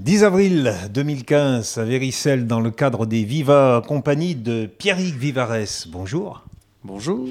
10 0.00 0.22
avril 0.22 0.72
2015 0.94 1.78
à 1.78 1.84
Véricelle 1.84 2.46
dans 2.46 2.60
le 2.60 2.70
cadre 2.70 3.04
des 3.04 3.24
Viva 3.24 3.82
compagnie 3.84 4.36
de 4.36 4.66
Pierrick 4.66 5.16
Vivares. 5.16 5.88
Bonjour. 5.88 6.44
Bonjour. 6.84 7.26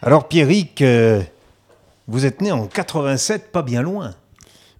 Alors 0.00 0.28
Pierrick, 0.28 0.82
euh, 0.82 1.20
vous 2.06 2.26
êtes 2.26 2.42
né 2.42 2.52
en 2.52 2.68
87, 2.68 3.50
pas 3.50 3.62
bien 3.62 3.82
loin. 3.82 4.14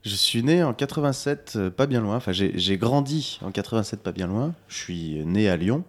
Je 0.05 0.15
suis 0.15 0.45
né 0.45 0.62
en 0.62 0.73
87, 0.73 1.55
euh, 1.57 1.69
pas 1.69 1.89
bien 1.89 2.01
loin. 2.01 2.15
Enfin, 2.15 2.31
j'ai 2.31 2.79
grandi 2.79 3.41
en 3.43 3.51
87, 3.51 4.05
pas 4.05 4.13
bien 4.13 4.29
loin. 4.29 4.55
Je 4.69 4.77
suis 4.77 5.25
né 5.27 5.49
à 5.49 5.57
Lyon, 5.57 5.83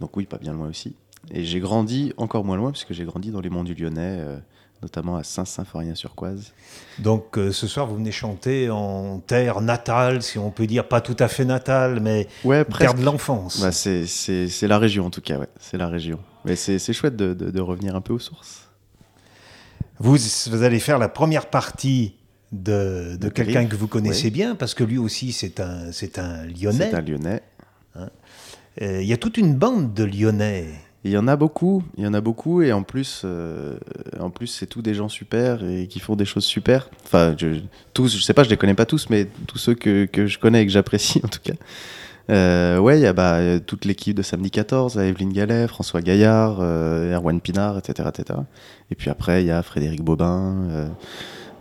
donc 0.00 0.16
oui, 0.16 0.26
pas 0.26 0.38
bien 0.38 0.54
loin 0.54 0.68
aussi. 0.68 0.96
Et 1.30 1.44
j'ai 1.44 1.60
grandi 1.60 2.12
encore 2.16 2.44
moins 2.44 2.56
loin, 2.56 2.72
puisque 2.72 2.94
j'ai 2.94 3.04
grandi 3.04 3.30
dans 3.30 3.40
les 3.40 3.50
monts 3.50 3.62
du 3.62 3.74
Lyonnais, 3.74 4.18
euh, 4.22 4.36
notamment 4.82 5.16
à 5.16 5.24
Saint-Symphorien-sur-Coise. 5.24 6.52
Donc 6.98 7.36
euh, 7.38 7.50
ce 7.52 7.66
soir 7.66 7.86
vous 7.86 7.96
venez 7.96 8.12
chanter 8.12 8.70
en 8.70 9.18
terre 9.20 9.60
natale, 9.60 10.22
si 10.22 10.38
on 10.38 10.50
peut 10.50 10.66
dire, 10.66 10.86
pas 10.86 11.00
tout 11.00 11.16
à 11.18 11.28
fait 11.28 11.44
natale, 11.44 12.00
mais 12.00 12.28
Ouais, 12.44 12.64
terre 12.64 12.94
de 12.94 13.02
l'enfance. 13.02 13.60
Bah, 13.60 13.72
c'est- 13.72 14.62
la 14.66 14.78
région, 14.78 15.06
en 15.06 15.10
tout 15.10 15.20
cas, 15.20 15.38
ouais. 15.38 15.48
C'est 15.60 15.78
la 15.78 15.88
région. 15.88 16.18
Mais 16.44 16.56
c'est 16.56 16.78
chouette 16.92 17.16
de, 17.16 17.34
de- 17.34 17.50
de 17.50 17.60
revenir 17.60 17.96
un 17.96 18.00
peu 18.00 18.12
aux 18.12 18.18
sources. 18.18 18.68
Vous, 19.98 20.16
vous 20.50 20.62
allez 20.62 20.78
faire 20.78 20.98
la 20.98 21.08
première 21.08 21.46
partie 21.50 22.14
de, 22.52 23.18
quelqu'un 23.34 23.66
que 23.66 23.76
vous 23.76 23.88
connaissez 23.88 24.30
bien, 24.30 24.54
parce 24.54 24.74
que 24.74 24.84
lui 24.84 24.96
aussi 24.98 25.32
c'est 25.32 25.60
un, 25.60 25.90
c'est 25.92 26.18
un 26.18 26.46
Lyonnais. 26.46 26.88
C'est 26.90 26.94
un 26.96 27.00
Lyonnais. 27.00 27.42
Euh, 27.96 29.00
Il 29.02 29.06
y 29.06 29.12
a 29.12 29.16
toute 29.16 29.36
une 29.38 29.54
bande 29.54 29.92
de 29.92 30.04
Lyonnais. 30.04 30.68
Il 31.04 31.12
y 31.12 31.16
en 31.16 31.28
a 31.28 31.36
beaucoup, 31.36 31.82
il 31.96 32.04
y 32.04 32.06
en 32.06 32.14
a 32.14 32.20
beaucoup, 32.20 32.60
et 32.60 32.72
en 32.72 32.82
plus, 32.82 33.22
euh, 33.24 33.78
en 34.18 34.30
plus, 34.30 34.48
c'est 34.48 34.66
tous 34.66 34.82
des 34.82 34.94
gens 34.94 35.08
super 35.08 35.64
et 35.64 35.86
qui 35.86 36.00
font 36.00 36.16
des 36.16 36.24
choses 36.24 36.44
super. 36.44 36.90
Enfin, 37.04 37.34
je, 37.38 37.60
tous, 37.94 38.16
je 38.16 38.22
sais 38.22 38.34
pas, 38.34 38.42
je 38.42 38.50
les 38.50 38.56
connais 38.56 38.74
pas 38.74 38.86
tous, 38.86 39.08
mais 39.08 39.28
tous 39.46 39.58
ceux 39.58 39.74
que, 39.74 40.06
que 40.06 40.26
je 40.26 40.38
connais 40.38 40.62
et 40.62 40.66
que 40.66 40.72
j'apprécie 40.72 41.20
en 41.24 41.28
tout 41.28 41.40
cas. 41.42 41.54
Euh, 42.30 42.78
ouais, 42.78 42.98
il 42.98 43.02
y 43.02 43.06
a 43.06 43.12
bah, 43.12 43.58
toute 43.60 43.84
l'équipe 43.84 44.16
de 44.16 44.22
Samedi 44.22 44.50
14, 44.50 44.98
à 44.98 45.06
Evelyne 45.06 45.32
Gallet, 45.32 45.66
François 45.68 46.02
Gaillard, 46.02 46.58
euh, 46.60 47.14
Erwan 47.14 47.40
Pinard, 47.40 47.78
etc., 47.78 48.08
etc. 48.12 48.40
Et 48.90 48.94
puis 48.94 49.08
après, 49.08 49.42
il 49.42 49.46
y 49.46 49.50
a 49.50 49.62
Frédéric 49.62 50.02
Bobin. 50.02 50.66
euh, 50.70 50.88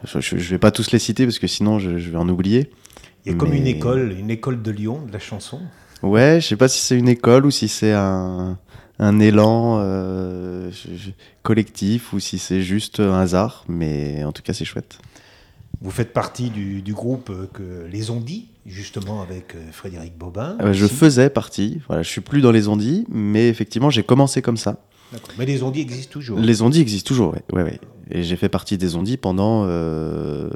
je, 0.04 0.20
je, 0.20 0.38
je 0.38 0.50
vais 0.50 0.60
pas 0.60 0.72
tous 0.72 0.92
les 0.92 1.00
citer 1.00 1.26
parce 1.26 1.40
que 1.40 1.48
sinon 1.48 1.80
je, 1.80 1.98
je 1.98 2.10
vais 2.10 2.18
en 2.18 2.28
oublier. 2.28 2.70
Il 3.26 3.32
y 3.32 3.36
a 3.36 3.38
comme 3.38 3.54
une 3.54 3.68
école, 3.68 4.16
une 4.18 4.30
école 4.30 4.62
de 4.62 4.72
Lyon, 4.72 5.02
de 5.06 5.12
la 5.12 5.20
chanson. 5.20 5.60
Ouais, 6.04 6.40
je 6.42 6.48
sais 6.48 6.56
pas 6.56 6.68
si 6.68 6.80
c'est 6.80 6.98
une 6.98 7.10
école 7.10 7.46
ou 7.46 7.52
si 7.52 7.68
c'est 7.68 7.92
un, 7.92 8.58
un 9.00 9.20
élan 9.20 9.80
euh, 9.80 10.72
collectif 11.44 12.14
ou 12.14 12.20
si 12.20 12.40
c'est 12.40 12.62
juste 12.62 13.00
un 13.00 13.20
hasard, 13.20 13.64
mais 13.68 14.24
en 14.24 14.32
tout 14.32 14.42
cas 14.42 14.54
c'est 14.54 14.66
chouette. 14.66 15.00
Vous 15.82 15.92
faites 15.92 16.12
partie 16.12 16.50
du, 16.50 16.82
du 16.82 16.94
groupe 16.94 17.32
que 17.54 17.86
Les 17.92 18.10
Ondits, 18.10 18.48
justement 18.66 19.22
avec 19.22 19.56
euh, 19.56 19.72
Frédéric 19.72 20.18
Bobin. 20.18 20.58
Euh, 20.62 20.74
je 20.74 20.88
faisais 20.88 21.30
partie, 21.30 21.82
voilà, 21.88 22.04
je 22.04 22.10
suis 22.10 22.22
plus 22.22 22.42
dans 22.42 22.52
les 22.52 22.68
ondits, 22.68 23.06
mais 23.10 23.48
effectivement 23.48 23.90
j'ai 23.90 24.04
commencé 24.04 24.42
comme 24.42 24.58
ça. 24.58 24.84
Mais 25.38 25.46
Les 25.46 25.64
Ondits 25.64 25.82
existent 25.82 26.12
toujours. 26.12 26.40
Les 26.40 26.62
ondits 26.62 26.82
existent 26.82 27.08
toujours, 27.08 27.34
ouais, 27.34 27.44
ouais, 27.54 27.64
ouais. 27.64 27.80
Et 28.12 28.24
j'ai 28.24 28.36
fait 28.36 28.50
partie 28.50 28.78
des 28.78 28.96
ondits 28.96 29.18
pendant, 29.18 29.64
euh, 29.66 30.50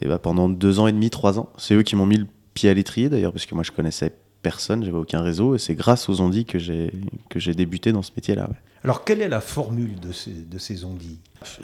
eh 0.00 0.06
ben, 0.06 0.18
pendant 0.18 0.48
deux 0.48 0.78
ans 0.78 0.86
et 0.86 0.92
demi, 0.92 1.10
trois 1.10 1.40
ans. 1.40 1.50
C'est 1.56 1.74
eux 1.74 1.82
qui 1.82 1.96
m'ont 1.96 2.06
mis 2.06 2.18
le 2.18 2.26
pied 2.54 2.70
à 2.70 2.74
l'étrier 2.74 3.08
d'ailleurs, 3.08 3.32
parce 3.32 3.46
que 3.46 3.54
moi 3.54 3.64
je 3.64 3.72
connaissais 3.72 4.12
personne, 4.42 4.84
j'avais 4.84 4.98
aucun 4.98 5.22
réseau, 5.22 5.54
et 5.54 5.58
c'est 5.58 5.74
grâce 5.74 6.08
aux 6.08 6.20
ondits 6.20 6.44
que 6.44 6.58
j'ai 6.58 6.92
que 7.30 7.38
j'ai 7.38 7.54
débuté 7.54 7.92
dans 7.92 8.02
ce 8.02 8.10
métier-là. 8.16 8.48
ouais. 8.48 8.56
Alors, 8.84 9.04
quelle 9.04 9.22
est 9.22 9.28
la 9.28 9.40
formule 9.40 10.00
de 10.00 10.10
ces, 10.10 10.32
de 10.32 10.58
ces 10.58 10.80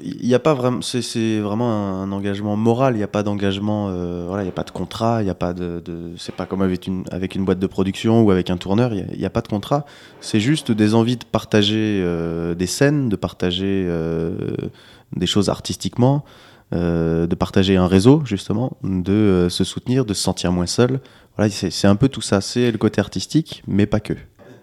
Il 0.01 0.25
n'y 0.25 0.35
a 0.35 0.39
pas 0.39 0.55
vraiment, 0.55 0.83
c'est, 0.83 1.03
c'est 1.03 1.41
vraiment 1.41 2.01
un, 2.01 2.12
engagement 2.12 2.57
moral. 2.57 2.95
Il 2.95 2.98
n'y 2.98 3.03
a 3.03 3.09
pas 3.09 3.25
d'engagement, 3.25 3.89
euh, 3.89 4.25
voilà, 4.29 4.45
il 4.45 4.47
n'y 4.47 4.51
a 4.51 4.55
pas 4.55 4.62
de 4.62 4.70
contrat, 4.70 5.20
il 5.20 5.25
n'y 5.25 5.31
a 5.31 5.35
pas 5.35 5.53
de, 5.53 5.83
de- 5.85 6.12
c'est 6.17 6.35
pas 6.35 6.47
comme 6.47 6.62
avec 6.62 6.87
une, 6.87 7.03
avec 7.11 7.35
une 7.35 7.45
boîte 7.45 7.59
de 7.59 7.67
production 7.67 8.23
ou 8.23 8.31
avec 8.31 8.51
un 8.51 8.57
tourneur. 8.57 8.95
Il 8.95 9.19
n'y 9.19 9.25
a 9.25 9.31
pas 9.31 9.41
de 9.41 9.48
contrat. 9.48 9.85
C'est 10.20 10.39
juste 10.39 10.70
des 10.70 10.95
envies 10.95 11.17
de 11.17 11.25
partager 11.25 12.01
euh, 12.05 12.55
des 12.55 12.69
scènes, 12.69 13.08
de 13.08 13.17
partager 13.17 13.85
euh, 13.89 14.55
des 15.17 15.27
choses 15.27 15.48
artistiquement, 15.48 16.25
euh, 16.74 17.27
de 17.27 17.34
partager 17.34 17.77
un 17.77 17.86
réseau 17.86 18.23
justement, 18.27 18.77
de 18.83 19.12
euh, 19.12 19.48
se 19.48 19.64
soutenir, 19.64 20.05
de 20.05 20.12
se 20.12 20.23
sentir 20.23 20.52
moins 20.52 20.67
seul. 20.67 21.01
Voilà, 21.36 21.51
c'est, 21.51 21.86
un 21.86 21.96
peu 21.96 22.08
tout 22.08 22.20
ça. 22.20 22.40
C'est 22.42 22.70
le 22.70 22.77
côté 22.77 23.01
artistique, 23.01 23.62
mais 23.67 23.86
pas 23.86 24.01
que 24.01 24.12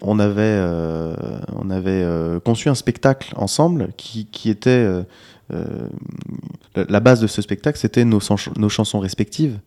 on 0.02 0.18
avait, 0.18 0.42
euh, 0.42 1.16
on 1.54 1.70
avait 1.70 2.06
conçu 2.44 2.68
un 2.68 2.74
spectacle 2.74 3.32
ensemble 3.36 3.88
qui, 3.96 4.26
qui 4.26 4.50
était. 4.50 4.86
la- 6.74 7.00
base 7.00 7.20
de 7.20 7.26
ce 7.26 7.40
spectacle, 7.42 7.78
c'était 7.78 8.04
nos, 8.04 8.20
nos 8.56 8.68
chansons 8.68 9.00
respectives 9.00 9.58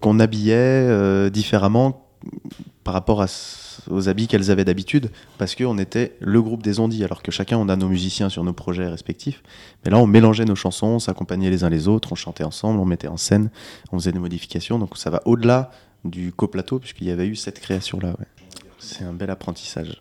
qu'on 0.00 0.18
habillait 0.18 1.30
différemment 1.30 2.08
par 2.88 2.94
rapport 2.94 3.22
aux 3.90 4.08
habits 4.08 4.28
qu'elles 4.28 4.50
avaient 4.50 4.64
d'habitude, 4.64 5.10
parce 5.36 5.54
qu'on 5.54 5.76
était 5.76 6.16
le 6.20 6.40
groupe 6.40 6.62
des 6.62 6.80
ondits, 6.80 7.04
alors 7.04 7.22
que 7.22 7.30
chacun 7.30 7.58
on 7.58 7.68
a 7.68 7.76
nos 7.76 7.86
musiciens 7.86 8.30
sur 8.30 8.44
nos 8.44 8.54
projets 8.54 8.88
respectifs. 8.88 9.42
Mais 9.84 9.90
là, 9.90 9.98
on 9.98 10.06
mélangeait 10.06 10.46
nos 10.46 10.54
chansons, 10.54 10.86
on 10.86 10.98
s'accompagnait 10.98 11.50
les 11.50 11.64
uns 11.64 11.68
les 11.68 11.86
autres, 11.86 12.12
on 12.12 12.14
chantait 12.14 12.44
ensemble, 12.44 12.80
on 12.80 12.86
mettait 12.86 13.08
en 13.08 13.18
scène, 13.18 13.50
on 13.92 13.98
faisait 13.98 14.12
des 14.12 14.18
modifications. 14.18 14.78
Donc 14.78 14.96
ça 14.96 15.10
va 15.10 15.20
au-delà 15.26 15.70
du 16.06 16.32
coplateau, 16.32 16.78
puisqu'il 16.78 17.08
y 17.08 17.10
avait 17.10 17.26
eu 17.26 17.36
cette 17.36 17.60
création-là. 17.60 18.16
C'est 18.78 19.04
un 19.04 19.12
bel 19.12 19.28
apprentissage. 19.28 20.00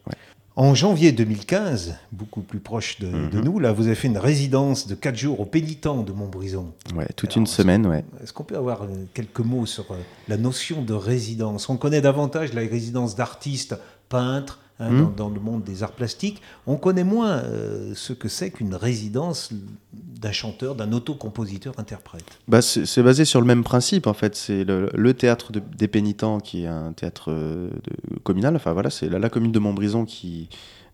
En 0.59 0.73
janvier 0.73 1.11
2015, 1.11 1.93
beaucoup 2.11 2.41
plus 2.41 2.59
proche 2.59 2.97
de, 2.99 3.05
de 3.05 3.37
Mhm. 3.37 3.43
nous, 3.45 3.59
là, 3.59 3.71
vous 3.73 3.85
avez 3.85 3.93
fait 3.93 4.07
une 4.07 4.17
résidence 4.17 4.87
de 4.87 4.95
4 4.95 5.15
jours 5.15 5.39
au 5.39 5.45
pénitent 5.45 5.83
de 6.03 6.11
Montbrison. 6.11 6.73
Ouais, 6.95 7.05
toute 7.15 7.29
Alors, 7.29 7.37
une 7.41 7.45
semaine, 7.45 7.85
ouais. 7.85 8.03
Est-ce 8.23 8.33
qu'on 8.33 8.43
peut 8.43 8.57
avoir 8.57 8.81
euh, 8.81 8.87
quelques 9.13 9.41
mots 9.41 9.67
sur 9.67 9.91
euh, 9.91 9.97
la 10.27 10.35
notion 10.37 10.81
de 10.81 10.93
résidence? 10.95 11.69
On 11.69 11.77
connaît 11.77 12.01
davantage 12.01 12.53
la 12.55 12.61
résidence 12.61 13.15
d'artistes 13.15 13.75
peintres 14.09 14.57
hein, 14.79 14.89
Mhm. 14.91 15.01
dans, 15.01 15.09
dans 15.27 15.29
le 15.29 15.39
monde 15.39 15.63
des 15.63 15.83
arts 15.83 15.91
plastiques. 15.93 16.41
On 16.65 16.75
connaît 16.77 17.03
moins 17.03 17.37
euh, 17.37 17.93
ce 17.95 18.13
que 18.13 18.27
c'est 18.29 18.51
qu'une 18.51 18.75
résidence 18.75 19.51
d'un 19.93 20.31
chanteur, 20.31 20.75
d'un 20.75 20.91
auto-compositeur-interprète. 20.93 22.25
Bah, 22.47 22.61
c'est 22.61 22.85
c'est 22.85 23.03
basé 23.03 23.23
sur 23.25 23.39
le 23.39 23.45
même 23.47 23.63
principe 23.63 24.07
en 24.07 24.13
fait. 24.13 24.35
C'est 24.35 24.63
le, 24.63 24.89
le 24.93 25.13
théâtre 25.13 25.51
de- 25.51 25.61
des 25.77 25.87
pénitents 25.87 26.39
qui 26.39 26.63
est 26.63 26.67
un 26.67 26.91
théâtre 26.93 27.31
euh, 27.31 27.69
de- 27.69 28.19
communal. 28.19 28.55
Enfin 28.55 28.73
voilà, 28.73 28.89
c'est 28.89 29.09
la, 29.09 29.19
la 29.19 29.29
commune 29.29 29.51
de 29.51 29.59
Montbrison 29.59 30.05
qui, 30.05 30.49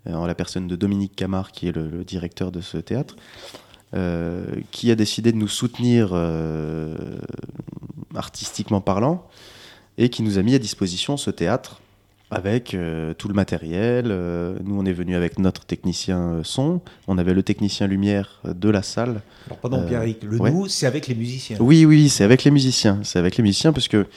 euh, 0.07 0.13
en 0.13 0.25
la 0.25 0.35
personne 0.35 0.67
de 0.67 0.75
Dominique 0.75 1.15
Camard, 1.15 1.51
qui 1.53 1.67
est 1.67 1.71
le, 1.71 1.89
le 1.89 2.03
directeur 2.03 2.51
de 2.51 2.59
ce 2.61 2.77
théâtre, 2.77 3.15
euh, 3.93 4.45
qui 4.71 4.91
a 4.91 4.95
décidé 4.95 5.31
de 5.31 5.37
nous 5.37 5.47
soutenir 5.47 6.09
euh, 6.13 6.95
artistiquement 8.15 8.81
parlant 8.81 9.25
et 9.97 10.09
qui 10.09 10.23
nous 10.23 10.37
a 10.37 10.41
mis 10.41 10.55
à 10.55 10.59
disposition 10.59 11.15
ce 11.17 11.29
théâtre 11.31 11.79
avec 12.33 12.73
euh, 12.73 13.13
tout 13.13 13.27
le 13.27 13.33
matériel. 13.33 14.07
Euh, 14.09 14.55
nous, 14.63 14.79
on 14.79 14.85
est 14.85 14.93
venu 14.93 15.15
avec 15.15 15.39
notre 15.39 15.65
technicien 15.65 16.19
euh, 16.19 16.41
son. 16.43 16.81
On 17.07 17.17
avait 17.17 17.33
le 17.33 17.43
technicien 17.43 17.87
lumière 17.87 18.41
de 18.43 18.69
la 18.69 18.81
salle. 18.81 19.21
Alors, 19.47 19.57
pardon, 19.59 19.85
Pierrick, 19.87 20.23
le 20.23 20.37
ouais. 20.37 20.51
nous, 20.51 20.67
c'est 20.67 20.85
avec 20.85 21.07
les 21.07 21.15
musiciens. 21.15 21.57
Oui, 21.59 21.85
oui, 21.85 22.09
c'est 22.09 22.23
avec 22.23 22.43
les 22.43 22.51
musiciens. 22.51 22.99
C'est 23.03 23.19
avec 23.19 23.37
les 23.37 23.43
musiciens 23.43 23.73
parce 23.73 23.87
que 23.87 24.07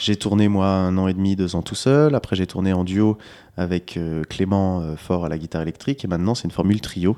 j'ai 0.00 0.16
tourné 0.16 0.48
moi 0.48 0.68
un 0.68 0.96
an 0.98 1.08
et 1.08 1.14
demi, 1.14 1.36
deux 1.36 1.56
ans 1.56 1.62
tout 1.62 1.74
seul. 1.74 2.14
Après, 2.14 2.36
j'ai 2.36 2.46
tourné 2.46 2.72
en 2.72 2.84
duo 2.84 3.18
avec 3.56 3.96
euh, 3.96 4.22
Clément 4.24 4.80
euh, 4.80 4.96
Fort 4.96 5.24
à 5.24 5.28
la 5.28 5.38
guitare 5.38 5.62
électrique. 5.62 6.04
Et 6.04 6.08
maintenant, 6.08 6.34
c'est 6.34 6.44
une 6.44 6.50
formule 6.50 6.80
trio 6.80 7.16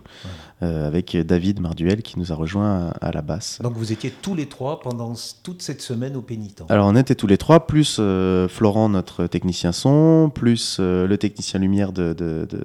euh, 0.63 0.87
avec 0.87 1.17
David 1.17 1.61
Marduel 1.61 2.03
qui 2.03 2.19
nous 2.19 2.33
a 2.33 2.35
rejoint 2.35 2.93
à, 3.01 3.07
à 3.09 3.13
la 3.13 3.23
basse. 3.23 3.61
Donc 3.63 3.75
vous 3.75 3.93
étiez 3.93 4.11
tous 4.11 4.35
les 4.35 4.47
trois 4.47 4.81
pendant 4.81 5.15
toute 5.43 5.63
cette 5.63 5.83
semaine 5.83 6.17
au 6.17 6.23
pénitent. 6.23 6.63
Alors, 6.69 6.87
on 6.87 6.97
était 6.97 7.15
tous 7.15 7.27
les 7.27 7.39
trois, 7.39 7.67
plus 7.67 8.01
Florent, 8.49 8.89
notre 8.89 9.27
technicien 9.27 9.73
son, 9.73 10.31
plus 10.35 10.79
le 10.81 11.17
technicien 11.17 11.61
lumière 11.61 11.93
de, 11.93 12.13
de, 12.13 12.47
de, 12.49 12.63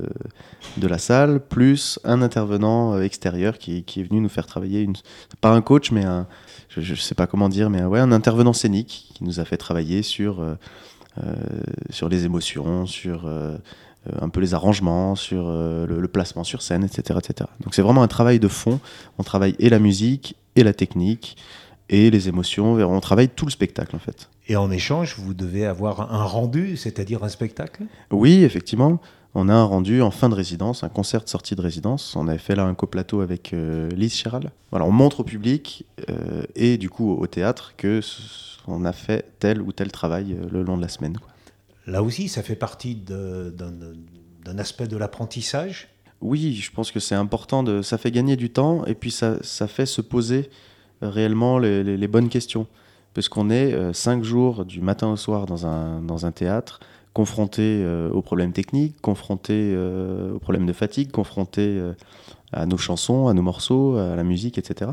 de 0.78 0.88
la 0.88 0.98
salle, 0.98 1.40
plus 1.40 2.00
un 2.04 2.22
intervenant 2.22 3.00
extérieur 3.00 3.58
qui, 3.58 3.84
qui 3.84 4.02
est 4.02 4.04
venu 4.04 4.22
nous 4.22 4.30
faire 4.30 4.46
travailler, 4.46 4.82
une, 4.82 4.96
pas 5.42 5.52
un 5.52 5.62
coach, 5.62 5.92
mais 5.92 6.04
un, 6.04 6.28
je 6.70 6.92
ne 6.92 6.98
sais 6.98 7.16
pas 7.16 7.28
comment 7.28 7.50
dire, 7.50 7.70
mais 7.70 7.82
un, 7.82 7.88
ouais, 7.88 8.00
un 8.00 8.12
intervenant 8.12 8.54
scénique 8.54 9.12
qui 9.14 9.24
nous 9.24 9.40
a 9.40 9.46
fait 9.46 9.58
travailler 9.58 10.02
sur, 10.02 10.42
euh, 10.42 10.56
sur 11.90 12.10
les 12.10 12.26
émotions, 12.26 12.86
sur 12.86 13.26
euh, 13.26 13.58
euh, 14.10 14.18
un 14.22 14.30
peu 14.30 14.42
les 14.42 14.54
arrangements, 14.54 15.16
sur 15.16 15.48
euh, 15.48 15.88
le, 15.88 16.02
le 16.02 16.08
placement 16.08 16.44
sur 16.44 16.62
scène, 16.62 16.84
etc. 16.84 17.20
etc. 17.24 17.50
Donc 17.62 17.74
c'est 17.74 17.82
vraiment 17.82 18.04
un 18.04 18.08
travail 18.08 18.40
de 18.40 18.48
fond. 18.48 18.80
On 19.18 19.24
travaille 19.24 19.56
et 19.60 19.70
la 19.70 19.80
musique, 19.80 20.36
et 20.56 20.64
la 20.64 20.74
technique, 20.74 21.38
et 21.90 22.10
les 22.10 22.28
émotions. 22.28 22.74
On 22.74 23.00
travaille 23.00 23.30
tout 23.30 23.46
le 23.46 23.52
spectacle 23.52 23.96
en 23.96 24.00
fait. 24.00 24.30
Et 24.48 24.58
en 24.58 24.72
échange, 24.72 25.16
vous 25.18 25.34
devez 25.34 25.66
avoir 25.66 26.14
un 26.14 26.26
rendu, 26.26 26.76
c'est-à-dire 26.76 27.24
un 27.24 27.30
spectacle? 27.30 27.84
Oui, 28.12 28.44
effectivement. 28.44 29.00
On 29.36 29.50
a 29.50 29.54
un 29.54 29.64
rendu 29.64 30.02
en 30.04 30.12
fin 30.12 30.30
de 30.30 30.36
résidence, 30.36 30.84
un 30.84 30.90
concert 30.90 31.24
de 31.24 31.30
sortie 31.30 31.56
de 31.56 31.62
résidence. 31.62 32.16
On 32.16 32.28
avait 32.28 32.38
fait 32.38 32.56
là 32.56 32.66
un 32.66 32.76
coplateau 32.76 33.22
avec 33.22 33.52
euh, 33.54 33.90
Lise 33.90 34.14
Chéral. 34.14 34.52
Voilà, 34.70 34.86
on 34.86 34.92
montre 34.92 35.22
au 35.22 35.24
public 35.24 35.86
euh, 36.10 36.44
et 36.56 36.78
du 36.78 36.90
coup 36.90 37.12
au 37.16 37.26
théâtre 37.26 37.74
que 37.76 38.00
on 38.68 38.86
a 38.86 38.94
fait 38.94 39.26
tel 39.40 39.62
ou 39.62 39.72
tel 39.72 39.92
travail 39.92 40.34
euh, 40.40 40.46
le 40.52 40.62
long 40.64 40.78
de 40.78 40.84
la 40.84 40.88
semaine. 40.88 41.18
quoi. 41.18 41.30
Là 41.88 42.04
aussi, 42.04 42.30
ça 42.30 42.44
fait 42.44 42.56
partie 42.56 42.96
d'un 42.96 44.58
aspect 44.60 44.88
de 44.88 44.98
l'apprentissage? 44.98 45.90
Oui, 46.22 46.54
je 46.54 46.72
pense 46.72 46.92
que 46.92 47.00
c'est 47.00 47.16
important. 47.16 47.64
De, 47.64 47.82
ça 47.82 47.98
fait 47.98 48.12
gagner 48.12 48.36
du 48.36 48.52
temps 48.52 48.86
et 48.86 48.94
puis 48.94 49.12
ça, 49.12 49.38
ça 49.42 49.68
fait 49.68 49.88
se 49.88 50.00
poser 50.02 50.50
réellement 51.02 51.58
les, 51.58 51.84
les- 51.84 51.98
les 51.98 52.08
bonnes 52.08 52.30
questions. 52.30 52.68
parce 53.14 53.30
qu'on 53.30 53.50
est 53.50 53.94
cinq 53.94 54.24
jours 54.24 54.66
du 54.66 54.80
matin 54.82 55.12
au 55.12 55.18
soir 55.18 55.46
dans 55.46 55.66
un, 55.68 56.02
dans 56.02 56.26
un 56.26 56.32
théâtre, 56.32 56.80
confronté 57.14 57.82
euh, 57.84 58.10
aux 58.12 58.22
problèmes 58.22 58.54
techniques, 58.54 59.00
confronté 59.02 59.54
euh, 59.54 60.34
aux 60.34 60.40
problèmes 60.40 60.66
de 60.66 60.74
fatigue, 60.74 61.12
confronté 61.12 61.82
à 62.52 62.66
nos 62.66 62.78
chansons, 62.78 63.28
à 63.28 63.34
nos 63.34 63.42
morceaux, 63.42 63.98
à 63.98 64.16
la 64.16 64.24
musique, 64.24 64.58
etc. 64.58 64.92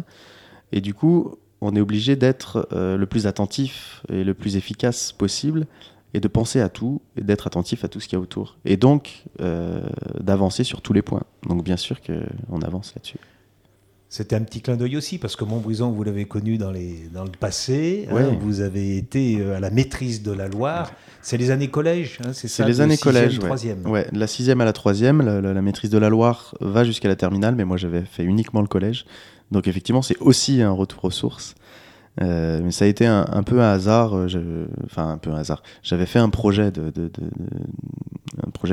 Et 0.72 0.80
du 0.80 0.94
coup, 0.94 1.36
on 1.60 1.74
est 1.76 1.80
obligé 1.80 2.16
d'être 2.16 2.68
le 2.72 3.04
plus 3.04 3.26
attentif 3.26 4.02
et 4.08 4.24
le 4.24 4.34
plus 4.34 4.56
efficace 4.56 5.12
possible 5.12 5.66
et 6.14 6.20
de 6.20 6.28
penser 6.28 6.60
à 6.60 6.68
tout 6.68 7.02
et 7.16 7.22
d'être 7.22 7.46
attentif 7.46 7.84
à 7.84 7.88
tout 7.88 8.00
ce 8.00 8.08
qu'il 8.08 8.16
y 8.16 8.20
a 8.20 8.22
autour. 8.22 8.56
Et 8.64 8.76
donc, 8.76 9.24
d'avancer 10.18 10.64
sur 10.64 10.80
tous 10.80 10.94
les 10.94 11.02
points. 11.02 11.24
Donc, 11.46 11.64
bien 11.64 11.76
sûr 11.76 11.98
qu'on 12.00 12.62
avance 12.62 12.94
là-dessus. 12.94 13.18
C'était 14.12 14.34
un 14.34 14.40
petit 14.40 14.60
clin 14.60 14.76
d'œil 14.76 14.96
aussi, 14.96 15.18
parce 15.18 15.36
que 15.36 15.44
Montbrison, 15.44 15.92
vous 15.92 16.02
l'avez 16.02 16.24
connu 16.24 16.58
dans, 16.58 16.72
les, 16.72 17.08
dans 17.14 17.22
le 17.22 17.30
passé. 17.30 18.08
Hein, 18.10 18.36
vous 18.40 18.60
avez 18.60 18.96
été 18.96 19.38
euh, 19.38 19.56
à 19.56 19.60
la 19.60 19.70
maîtrise 19.70 20.24
de 20.24 20.32
la 20.32 20.48
Loire. 20.48 20.90
C'est 21.22 21.36
les 21.36 21.52
années 21.52 21.68
collège, 21.68 22.18
hein, 22.24 22.32
c'est 22.32 22.48
ça 22.48 22.64
C'est 22.64 22.68
les 22.68 22.80
années 22.80 22.96
collège, 22.96 23.38
troisième. 23.38 23.86
Ouais. 23.86 24.08
la 24.12 24.26
sixième 24.26 24.60
à 24.60 24.64
la 24.64 24.72
troisième. 24.72 25.22
La, 25.22 25.62
maîtrise 25.62 25.90
de 25.90 25.98
la 25.98 26.08
Loire 26.08 26.56
va 26.60 26.82
jusqu'à 26.82 27.06
la 27.06 27.14
terminale, 27.14 27.54
mais 27.54 27.64
moi 27.64 27.76
j'avais 27.76 28.02
fait 28.02 28.24
uniquement 28.24 28.62
le 28.62 28.66
collège. 28.66 29.06
Donc 29.52 29.68
effectivement, 29.68 30.02
c'est 30.02 30.18
aussi 30.18 30.60
un 30.60 30.72
retour 30.72 31.04
aux 31.04 31.12
sources. 31.12 31.54
Euh, 32.20 32.60
mais 32.62 32.70
ça 32.70 32.84
a 32.84 32.88
été 32.88 33.06
un, 33.06 33.42
peu 33.44 33.60
un 33.60 33.72
hasard, 33.72 34.14
euh, 34.14 34.66
un 34.96 35.18
peu 35.18 35.30
un 35.30 35.36
hasard. 35.36 35.62
J'avais 35.82 36.06
fait 36.06 36.18
un 36.18 36.28
projet 36.28 36.72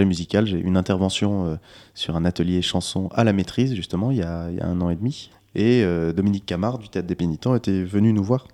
musical. 0.06 0.45
J'ai 0.45 0.57
eu 0.57 0.63
une 0.63 0.78
intervention 0.78 1.45
euh, 1.45 1.56
sur 1.94 2.16
un 2.16 2.25
atelier 2.25 2.62
chanson 2.62 3.10
à 3.13 3.24
la 3.24 3.34
maîtrise, 3.34 3.74
justement, 3.74 4.12
il 4.12 4.18
y 4.18 4.24
a, 4.24 4.50
un 4.62 4.81
an 4.81 4.89
et 4.89 4.95
demi. 4.95 5.30
Et 5.56 5.84
Dominique 6.13 6.45
Camard, 6.45 6.78
du 6.78 6.88
Théâtre 6.88 7.07
des 7.07 7.16
Pénitents, 7.16 7.56
était 7.56 7.81
venu 7.81 8.13
nous 8.13 8.24
voir 8.24 8.48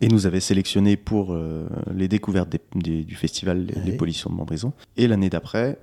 et 0.00 0.08
nous 0.08 0.26
avait 0.26 0.40
sélectionné 0.40 0.96
pour 0.96 1.32
euh, 1.32 1.68
les 1.94 2.08
découvertes 2.08 2.56
du 2.74 3.14
festival 3.14 3.66
Les 3.84 3.92
Pollutions 3.92 4.30
de 4.30 4.34
Montbrison. 4.34 4.72
Et 4.96 5.06
l'année 5.06 5.30
d'après, 5.30 5.78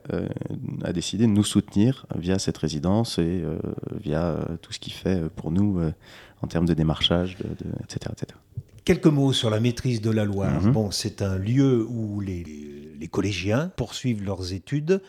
a 0.84 0.94
décidé 0.94 1.28
de 1.28 1.31
nous 1.31 1.44
soutenir 1.44 2.06
via 2.16 2.40
cette 2.40 2.58
résidence 2.58 3.19
et 3.19 3.44
via 4.04 4.38
tout 4.62 4.74
ce 4.74 4.80
qu'il 4.80 4.94
fait 4.94 5.30
pour 5.36 5.52
nous 5.52 5.80
en 6.42 6.48
termes 6.48 6.66
de 6.66 6.74
démarchage, 6.74 7.38
etc., 7.84 8.12
etc. 8.14 8.40
Quelques 8.86 9.08
mots 9.08 9.34
sur 9.34 9.50
la 9.50 9.60
maîtrise 9.60 10.02
de 10.02 10.10
la 10.10 10.25
Loire. 10.25 10.62
Mhm. 10.62 10.72
Bon, 10.72 10.92
c'est 10.92 11.22
un 11.22 11.38
lieu 11.38 11.86
où 11.88 12.22
les 12.22 12.44
les 13.00 13.08
collégiens 13.08 13.72
poursuivent 13.75 14.24
leurs 14.24 14.54
études 14.54 15.02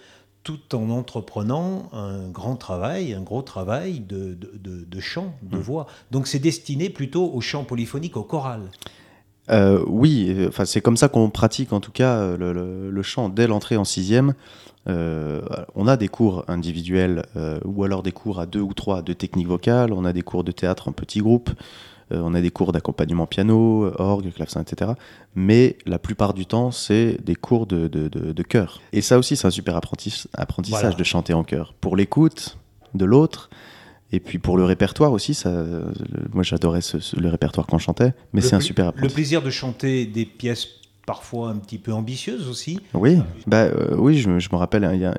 tout 0.44 0.74
en 0.74 0.88
entreprenant 0.88 1.90
un 1.92 2.30
grand 2.30 2.56
travail, 2.56 3.12
un 3.12 3.22
gros 3.22 3.42
travail 3.42 4.00
de, 4.00 4.34
de, 4.34 5.00
chant, 5.00 5.34
de 5.42 5.58
mmh. 5.58 5.60
voix. 5.60 5.86
Donc 6.10 6.26
c'est 6.26 6.38
destiné 6.38 6.88
plutôt 6.88 7.30
au 7.30 7.40
chant 7.42 7.64
polyphonique, 7.64 8.16
au 8.16 8.22
choral. 8.22 8.70
Euh, 9.50 9.82
oui, 9.86 10.46
enfin, 10.48 10.64
c'est 10.64 10.80
comme 10.80 10.96
ça 10.96 11.08
qu'on 11.08 11.30
pratique 11.30 11.72
en 11.72 11.80
tout 11.80 11.92
cas 11.92 12.36
le, 12.36 13.02
chant 13.02 13.28
dès 13.28 13.46
l'entrée 13.46 13.76
en 13.76 13.84
sixième. 13.84 14.34
Euh, 14.88 15.42
on 15.74 15.86
a 15.86 15.96
des 15.96 16.08
cours 16.08 16.44
individuels 16.48 17.26
euh, 17.36 17.58
ou 17.64 17.84
alors 17.84 18.02
des 18.02 18.12
cours 18.12 18.40
à 18.40 18.46
deux 18.46 18.60
ou 18.60 18.72
trois 18.72 19.02
de 19.02 19.12
technique 19.12 19.46
vocale, 19.46 19.92
on 19.92 20.04
a 20.04 20.12
des 20.12 20.22
cours 20.22 20.44
de 20.44 20.52
théâtre 20.52 20.88
en 20.88 20.92
petits 20.92 21.20
groupes, 21.20 21.50
euh, 22.10 22.22
on 22.24 22.32
a 22.32 22.40
des 22.40 22.50
cours 22.50 22.72
d'accompagnement 22.72 23.26
piano, 23.26 23.90
orgue, 23.98 24.32
clavecin, 24.32 24.62
etc. 24.62 24.92
Mais 25.34 25.76
la 25.84 25.98
plupart 25.98 26.32
du 26.32 26.46
temps, 26.46 26.70
c'est 26.70 27.18
des 27.22 27.34
cours 27.34 27.66
de, 27.66 27.88
de, 27.88 28.42
chœur. 28.42 28.80
Et 28.92 29.02
ça 29.02 29.18
aussi, 29.18 29.36
c'est 29.36 29.46
un 29.46 29.50
super 29.50 29.76
apprentissage 29.76 30.96
de 30.96 31.04
chanter 31.04 31.34
en 31.34 31.44
chœur. 31.44 31.74
Pour 31.80 31.96
l'écoute 31.96 32.56
de 32.94 33.04
l'autre, 33.04 33.50
et 34.12 34.20
puis 34.20 34.38
pour 34.38 34.56
le 34.56 34.64
répertoire 34.64 35.12
aussi, 35.12 35.34
ça, 35.34 35.50
moi 36.32 36.42
j'adorais 36.42 36.80
le 37.16 37.28
répertoire 37.28 37.66
qu'on 37.66 37.78
chantait, 37.78 38.14
mais 38.32 38.40
c'est 38.40 38.56
un 38.56 38.60
super 38.60 38.88
apprentissage. 38.88 39.10
Le 39.10 39.14
plaisir 39.14 39.42
de 39.42 39.50
chanter 39.50 40.06
des 40.06 40.24
pièces 40.24 40.66
parfois 41.06 41.50
un 41.50 41.56
petit 41.56 41.78
peu 41.78 41.92
ambitieuses 41.92 42.48
aussi. 42.48 42.80
Oui, 42.94 43.18
bah, 43.46 43.64
euh, 43.64 43.96
oui 43.96 44.18
je, 44.18 44.28
me 44.28 44.56
rappelle, 44.56 44.88
il 44.92 45.00
y, 45.00 45.04
a 45.04 45.14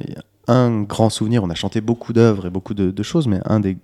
un 0.47 0.81
grand 0.81 1.09
souvenir, 1.09 1.43
on 1.43 1.49
a 1.49 1.55
chanté 1.55 1.81
beaucoup 1.81 2.13
d'œuvres 2.13 2.47
et 2.47 2.49
beaucoup 2.49 2.73
de, 2.73 2.91
de, 2.91 3.03
choses, 3.03 3.27
mais 3.27 3.39
un 3.45 3.59
des 3.59 3.77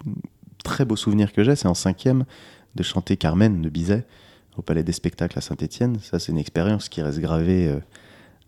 très 0.63 0.85
beaux 0.85 0.95
souvenirs 0.95 1.33
que 1.33 1.43
j'ai, 1.43 1.55
c'est 1.55 1.67
en 1.67 1.73
cinquième, 1.73 2.25
de 2.75 2.83
chanter 2.83 3.17
Carmen 3.17 3.61
de 3.61 3.69
Bizet 3.69 4.05
au 4.57 4.61
Palais 4.61 4.83
des 4.83 4.91
Spectacles 4.91 5.37
à 5.37 5.41
Saint-Étienne. 5.41 5.97
Ça, 6.01 6.19
c'est 6.19 6.31
une 6.31 6.37
expérience 6.37 6.89
qui 6.89 7.01
reste 7.01 7.19
gravée 7.19 7.67
euh, 7.67 7.79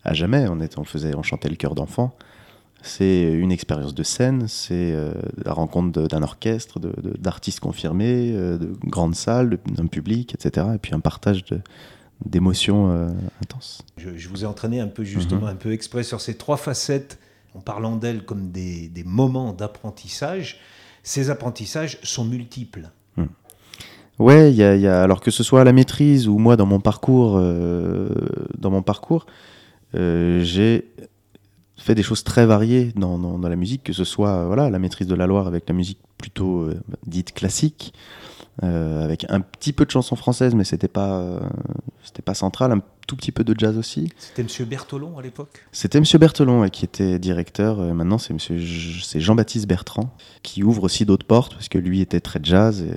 à 0.04 0.13
jamais. 0.13 0.48
On, 0.50 0.59
est, 0.59 0.77
on, 0.77 0.83
faisait, 0.83 1.15
on 1.15 1.24
chantait 1.24 1.50
le 1.50 1.56
cœur 1.56 1.75
d'enfant. 1.75 2.15
C'est 2.83 3.24
une 3.24 3.51
expérience 3.51 3.94
de 3.94 4.03
scène, 4.03 4.47
c'est 4.47 4.94
euh, 4.94 5.12
la 5.44 5.53
rencontre 5.53 6.07
d'un 6.07 6.24
orchestre, 6.24 6.79
d'artistes 6.79 7.59
confirmés, 7.59 8.31
euh, 8.33 8.57
de 8.57 8.71
grandes 8.85 9.15
salles, 9.15 9.57
d'un 9.65 9.88
public, 9.88 10.35
etc. 10.35 10.68
Et 10.75 10.77
puis 10.77 10.94
un 10.94 11.00
partage 11.00 11.44
d'émotions 12.25 13.09
intenses. 13.44 13.83
Je, 13.97 14.27
vous 14.29 14.44
ai 14.44 14.47
entraîné 14.47 14.79
un 14.79 14.88
peu 14.88 15.03
justement, 15.03 15.41
mhm. 15.41 15.47
un 15.47 15.56
peu 15.56 15.71
exprès 15.71 16.03
sur 16.03 16.21
ces 16.21 16.35
trois 16.35 16.57
facettes, 16.57 17.19
en 17.53 17.59
parlant 17.59 17.95
d'elles 17.95 18.24
comme 18.24 18.51
des, 18.51 18.88
des 18.88 19.03
moments 19.03 19.53
d'apprentissage. 19.53 20.59
Ces 21.03 21.30
apprentissages 21.30 22.00
sont 22.03 22.25
multiples. 22.25 22.89
Ouais, 24.19 24.51
y 24.51 24.56
y 24.56 24.88
a, 24.88 25.03
alors 25.03 25.21
que 25.21 25.30
ce 25.30 25.44
soit 25.44 25.62
à 25.62 25.63
la 25.63 25.73
maîtrise 25.73 26.27
ou 26.27 26.39
moi 26.39 26.56
dans 26.56 26.65
mon 26.65 26.80
parcours, 26.80 27.35
euh, 27.38 28.09
dans 28.57 28.71
mon 28.71 28.81
parcours, 28.81 29.27
euh, 29.94 30.44
j'ai 30.44 30.91
fait 31.77 31.95
des 31.95 32.03
choses 32.03 32.24
très 32.24 32.45
variées 32.45 32.91
dans, 32.95 33.18
dans, 33.18 33.50
la 33.50 33.56
musique, 33.56 33.83
que 33.83 33.94
ce 33.94 34.03
soit 34.03 34.45
voilà 34.45 34.69
la 34.69 34.79
maîtrise 34.79 35.07
de 35.07 35.15
la 35.15 35.27
Loire 35.27 35.47
avec 35.47 35.68
la 35.68 35.74
musique 35.74 36.00
plutôt 36.18 36.62
euh, 36.62 36.79
dite 37.06 37.33
classique, 37.33 37.94
avec 38.63 39.27
un 39.29 39.41
petit 39.41 39.71
peu 39.71 39.85
de 39.85 39.91
chansons 39.91 40.15
françaises, 40.15 40.56
mais 40.56 40.63
c'était 40.63 40.88
pas 40.88 41.39
c'était 42.03 42.24
pas 42.24 42.33
central, 42.33 42.71
un 42.71 42.81
tout 43.06 43.15
petit 43.15 43.31
peu 43.31 43.44
de 43.44 43.53
jazz 43.56 43.77
aussi. 43.77 44.12
C'était 44.18 44.41
Monsieur 44.41 44.65
Bertolon 44.65 45.19
à 45.19 45.21
l'époque? 45.21 45.63
C'était 45.71 46.00
Monsieur 46.00 46.18
Bertolon 46.18 46.68
qui 46.69 46.83
était 46.83 47.19
directeur. 47.19 47.77
maintenant 47.94 48.18
c'est 48.18 48.33
Monsieur 48.33 48.59
c'est 49.03 49.19
Jean-Baptiste 49.19 49.68
Bertrand 49.68 50.12
qui 50.41 50.63
ouvre 50.63 50.83
aussi 50.83 51.06
d'autres 51.06 51.27
portes 51.27 51.53
parce 51.53 51.69
que 51.69 51.77
lui 51.77 52.01
était 52.01 52.19
très 52.19 52.39
jazz 52.41 52.81
et 52.81 52.95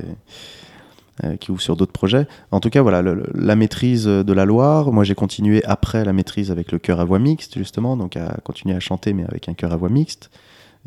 euh, 1.24 1.36
qui 1.36 1.50
ouvre 1.50 1.60
sur 1.60 1.76
d'autres 1.76 1.92
projets. 1.92 2.26
En 2.50 2.60
tout 2.60 2.70
cas, 2.70 2.82
voilà, 2.82 3.02
la 3.34 3.56
maîtrise 3.56 4.06
de 4.06 4.32
la 4.32 4.44
Loire. 4.44 4.92
Moi, 4.92 5.04
j'ai 5.04 5.14
continué 5.14 5.64
après 5.64 6.04
la 6.04 6.12
maîtrise 6.12 6.50
avec 6.50 6.72
le 6.72 6.78
chœur 6.78 7.00
à 7.00 7.04
voix 7.04 7.18
mixte, 7.18 7.58
justement, 7.58 7.96
donc 7.96 8.16
à 8.16 8.38
continuer 8.44 8.74
à 8.74 8.80
chanter, 8.80 9.12
mais 9.12 9.24
avec 9.24 9.48
un 9.48 9.54
chœur 9.54 9.72
à 9.72 9.76
voix 9.76 9.88
mixte. 9.88 10.30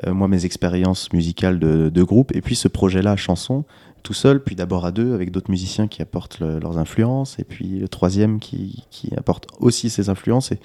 Euh, 0.06 0.14
moi, 0.14 0.28
mes 0.28 0.46
expériences 0.46 1.12
musicales 1.14 1.60
de, 1.60 2.04
groupe, 2.04 2.36
et 2.36 2.42
puis 2.42 2.56
ce 2.56 2.68
projet-là, 2.68 3.16
chanson, 3.16 3.64
tout 4.02 4.14
seul, 4.14 4.44
puis 4.44 4.56
d'abord 4.56 4.86
à 4.86 4.92
deux, 4.92 5.14
avec 5.14 5.32
d'autres 5.32 5.52
musiciens 5.52 5.88
qui 5.88 6.02
apportent 6.02 6.40
leurs 6.40 6.78
influences, 6.78 7.38
et 7.40 7.44
puis 7.44 7.80
le 7.80 7.88
troisième 7.88 8.40
qui, 8.40 8.86
qui 8.90 9.14
apporte 9.16 9.48
aussi 9.60 9.90
ses 9.90 10.10
influences. 10.10 10.52
Et, 10.52 10.60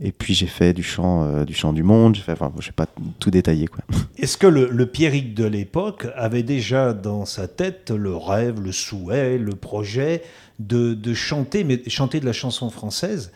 et 0.00 0.12
puis 0.12 0.34
j'ai 0.34 0.46
fait 0.46 0.72
du 0.72 0.82
chant, 0.82 1.24
euh, 1.24 1.44
du 1.44 1.54
chant 1.54 1.72
du 1.72 1.82
monde. 1.82 2.14
J'ai 2.14 2.22
fait, 2.22 2.32
enfin, 2.32 2.52
je 2.58 2.66
vais 2.66 2.72
pas 2.72 2.86
tout 3.18 3.30
détailler 3.30 3.66
quoi. 3.66 3.84
Est-ce 4.18 4.36
que 4.36 4.46
le, 4.46 4.68
le 4.70 4.86
Pierrick 4.86 5.34
de 5.34 5.44
l'époque 5.44 6.06
avait 6.16 6.42
déjà 6.42 6.92
dans 6.92 7.26
sa 7.26 7.48
tête 7.48 7.90
le 7.90 8.16
rêve, 8.16 8.60
le 8.60 8.72
souhait, 8.72 9.38
le 9.38 9.54
projet 9.54 10.22
de, 10.58 10.94
de 10.94 11.14
chanter, 11.14 11.64
mais 11.64 11.82
chanter 11.88 12.20
de 12.20 12.26
la 12.26 12.32
chanson 12.32 12.70
française, 12.70 13.32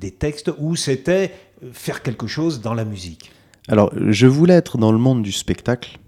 des 0.00 0.10
textes, 0.10 0.50
ou 0.58 0.76
c'était 0.76 1.32
faire 1.72 2.02
quelque 2.02 2.26
chose 2.26 2.60
dans 2.60 2.74
la 2.74 2.84
musique? 2.84 3.30
Alors, 3.68 3.92
je 4.08 4.26
voulais 4.26 4.54
être 4.54 4.78
dans 4.78 4.92
le 4.92 4.98
monde 4.98 5.22
du 5.22 5.32
spectacle 5.32 5.98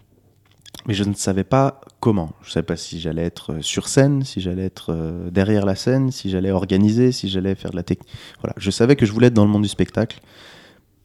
mais 0.87 0.95
je 0.95 1.05
ne 1.05 1.15
savais 1.15 1.45
pas 1.45 1.81
comment. 2.01 2.33
Je 2.43 2.49
ne 2.49 2.53
savais 2.53 2.67
pas 2.67 2.77
si 2.77 3.01
j'allais 3.01 3.23
être 3.23 3.53
euh, 3.53 3.63
sur 3.63 3.89
scène, 3.89 4.25
si 4.25 4.41
j'allais 4.41 4.65
être 4.65 4.93
euh, 4.93 5.31
derrière 5.31 5.65
la 5.65 5.77
scène, 5.77 6.11
si 6.11 6.31
j'allais 6.31 6.51
organiser, 6.51 7.13
si 7.13 7.29
j'allais 7.29 7.55
faire 7.55 7.71
de 7.71 7.77
la 7.77 7.83
technique. 7.83 8.09
Voilà, 8.41 8.55
je 8.57 8.71
savais 8.71 8.97
que 8.97 9.07
je 9.07 9.13
voulais 9.13 9.29
être 9.29 9.35
dans 9.35 9.45
le 9.45 9.51
monde 9.51 9.63
du 9.63 9.69
spectacle 9.69 10.21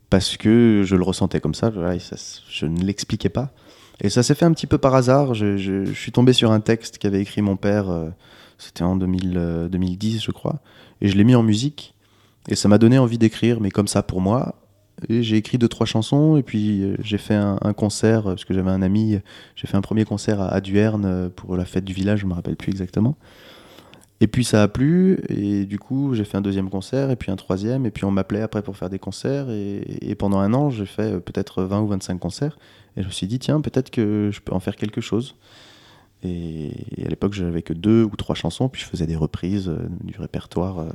parce 0.09 0.37
que 0.37 0.83
je 0.85 0.95
le 0.95 1.03
ressentais 1.03 1.39
comme 1.39 1.53
ça. 1.53 1.71
je 1.71 2.65
ne 2.65 2.83
l'expliquais 2.83 3.29
pas. 3.29 3.51
Et 4.01 4.09
ça 4.09 4.23
s'est 4.23 4.35
fait 4.35 4.45
un 4.45 4.51
petit 4.51 4.67
peu 4.67 4.77
par 4.77 4.95
hasard. 4.95 5.33
Je, 5.33 5.91
suis 5.93 6.11
tombé 6.11 6.33
sur 6.33 6.51
un 6.51 6.59
texte 6.59 6.97
qu'avait 6.97 7.21
écrit 7.21 7.41
mon 7.41 7.57
père. 7.57 7.89
Euh, 7.89 8.09
c'était 8.57 8.83
en 8.83 8.95
2010, 8.95 10.23
je 10.23 10.31
crois. 10.31 10.59
Et 11.01 11.09
je 11.09 11.15
l'ai 11.15 11.23
mis 11.23 11.35
en 11.35 11.43
musique. 11.43 11.95
Et 12.47 12.55
ça 12.55 12.67
m'a 12.67 12.77
donné 12.77 12.97
envie 12.97 13.17
d'écrire, 13.17 13.59
mais 13.59 13.71
comme 13.71 13.87
ça 13.87 14.03
pour 14.03 14.21
moi 14.21 14.55
j'ai 15.09 15.37
écrit 15.37 15.57
deux 15.57 15.67
trois 15.67 15.85
chansons 15.85 16.37
et 16.37 16.43
puis 16.43 16.81
euh, 16.81 16.95
j'ai 16.99 17.17
fait 17.17 17.35
un, 17.35 17.73
concert 17.73 18.23
parce 18.23 18.45
que 18.45 18.53
j'avais 18.53 18.71
un 18.71 18.81
ami. 18.81 19.19
J'ai 19.55 19.67
fait 19.67 19.77
un 19.77 19.81
premier 19.81 20.05
concert 20.05 20.41
à, 20.41 20.59
Duerne 20.59 21.05
euh, 21.05 21.29
pour 21.29 21.55
la 21.55 21.65
fête 21.65 21.85
du 21.85 21.93
village, 21.93 22.21
je 22.21 22.25
me 22.25 22.33
rappelle 22.33 22.55
plus 22.55 22.71
exactement. 22.71 23.15
Et 24.19 24.25
puis 24.25 24.43
ça 24.43 24.63
a 24.63 24.67
plu 24.67 25.19
et 25.29 25.65
du 25.65 25.77
coup 25.77 26.15
j'ai 26.15 26.23
fait 26.23 26.37
un 26.37 26.41
deuxième 26.41 26.71
concert 26.71 27.11
et 27.11 27.15
puis 27.15 27.31
un 27.31 27.35
troisième 27.35 27.85
et 27.85 27.91
puis 27.91 28.05
on 28.05 28.11
m'appelait 28.11 28.41
après 28.41 28.63
pour 28.63 28.75
faire 28.75 28.89
des 28.89 28.97
concerts 28.97 29.51
et, 29.51 30.15
pendant 30.17 30.39
un 30.39 30.55
an 30.55 30.71
j'ai 30.71 30.87
fait 30.87 31.13
euh, 31.13 31.19
peut-être 31.19 31.61
20 31.61 31.81
ou 31.81 31.87
25 31.87 32.17
concerts 32.17 32.57
et 32.95 33.03
je 33.03 33.07
me 33.07 33.11
suis 33.11 33.27
dit 33.27 33.37
tiens 33.37 33.61
peut-être 33.61 33.91
que 33.91 34.31
je 34.33 34.41
peux 34.41 34.53
en 34.53 34.59
faire 34.59 34.75
quelque 34.75 35.01
chose. 35.01 35.35
Et, 36.23 36.71
à 37.05 37.09
l'époque 37.09 37.33
j'avais 37.33 37.61
que 37.61 37.73
deux 37.73 38.03
ou 38.03 38.15
trois 38.15 38.33
chansons 38.33 38.69
puis 38.69 38.81
je 38.81 38.87
faisais 38.87 39.05
des 39.05 39.15
reprises 39.15 39.71
du 40.03 40.19
répertoire 40.19 40.87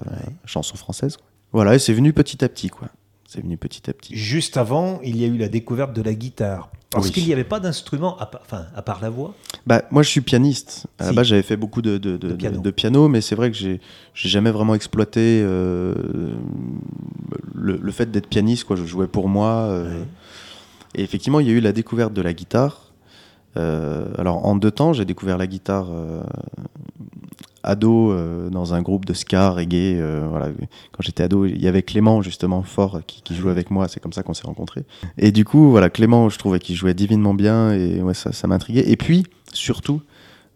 chansons 0.45 0.77
françaises. 0.77 1.19
Voilà 1.53 1.77
et 1.77 1.79
c'est 1.79 1.93
venu 1.93 2.13
petit 2.13 2.45
à 2.45 2.49
petit 2.49 2.71
quoi. 2.71 2.89
C'est 3.33 3.41
venu 3.41 3.57
petit 3.57 3.89
à 3.89 3.95
petit. 3.95 4.15
Juste 4.15 4.59
avant, 4.59 5.01
il 5.03 5.17
y 5.17 5.25
a 5.25 5.27
eu 5.27 5.39
la 5.39 5.49
découverte 5.49 5.95
de 5.95 6.03
la 6.03 6.13
guitare. 6.13 6.69
Parce 6.91 7.11
qu'il 7.11 7.25
n'y 7.25 7.33
avait 7.33 7.45
pas 7.45 7.61
d'instrument 7.61 8.19
à, 8.19 8.31
enfin, 8.43 8.67
à 8.77 8.83
part 8.83 9.01
la 9.01 9.09
voix 9.09 9.35
bah, 9.67 9.85
Moi, 9.91 10.03
je 10.03 10.11
suis 10.11 10.21
pianiste. 10.21 10.87
À 10.99 11.07
la 11.07 11.13
base, 11.15 11.29
j'avais 11.29 11.41
fait 11.41 11.57
beaucoup 11.57 11.81
de, 11.81 11.97
de, 11.97 12.19
de, 12.19 12.71
piano. 12.71 13.09
mais 13.09 13.23
c'est 13.23 13.35
vrai 13.35 13.51
que 13.51 13.57
j'ai 13.57 13.81
jamais 14.13 14.51
vraiment 14.51 14.75
exploité 14.75 15.41
euh, 15.43 15.95
le, 17.55 17.79
le, 17.79 17.93
fait 17.93 18.11
d'être 18.11 18.27
pianiste. 18.27 18.65
Quoi. 18.65 18.77
Je 18.77 18.85
jouais 18.85 19.07
pour 19.07 19.31
moi. 19.31 19.49
Euh, 19.71 20.05
et 20.95 21.03
effectivement, 21.03 21.41
il 21.41 21.47
y 21.47 21.51
a 21.51 21.55
eu 21.55 21.61
la 21.61 21.73
découverte 21.73 22.13
de 22.13 22.21
la 22.21 22.35
guitare. 22.35 22.93
Euh, 23.57 24.09
alors, 24.19 24.45
en 24.45 24.57
deux 24.57 24.73
temps, 24.73 24.93
j'ai 24.93 25.07
découvert 25.07 25.39
la 25.39 25.47
guitare 25.47 25.89
ado 27.63 28.13
euh, 28.13 28.51
dans 28.51 28.75
un 28.75 28.83
groupe 28.83 29.05
de 29.05 29.15
ska, 29.15 29.51
reggae. 29.51 29.99
Euh, 29.99 30.27
voilà. 30.29 30.49
Quand 30.93 31.03
j'étais 31.03 31.23
ado, 31.23 31.45
il 31.45 31.63
y 31.63 31.69
avait 31.69 31.83
Clément 31.83 32.23
justement 32.23 32.63
fort 32.63 33.01
qui, 33.07 33.23
qui 33.23 33.35
jouait 33.35 33.51
avec 33.51 33.71
moi. 33.71 33.89
C'est 33.89 34.01
comme 34.01 34.13
ça 34.13 34.23
qu'on 34.23 34.35
s'est 34.35 34.47
rencontrés. 34.47 34.85
Et 35.19 35.33
du 35.33 35.45
coup, 35.45 35.71
voilà, 35.71 35.91
Clément, 35.91 36.29
je 36.29 36.39
trouvais 36.39 36.59
qu'il 36.59 36.77
jouait 36.77 36.95
divinement 36.95 37.35
bien 37.35 37.73
et 37.73 38.03
ouais, 38.03 38.15
ça, 38.15 38.33
ça 38.33 38.47
m'intriguait. 38.47 38.89
Et 38.91 38.97
puis, 38.97 39.25
surtout, 39.53 40.03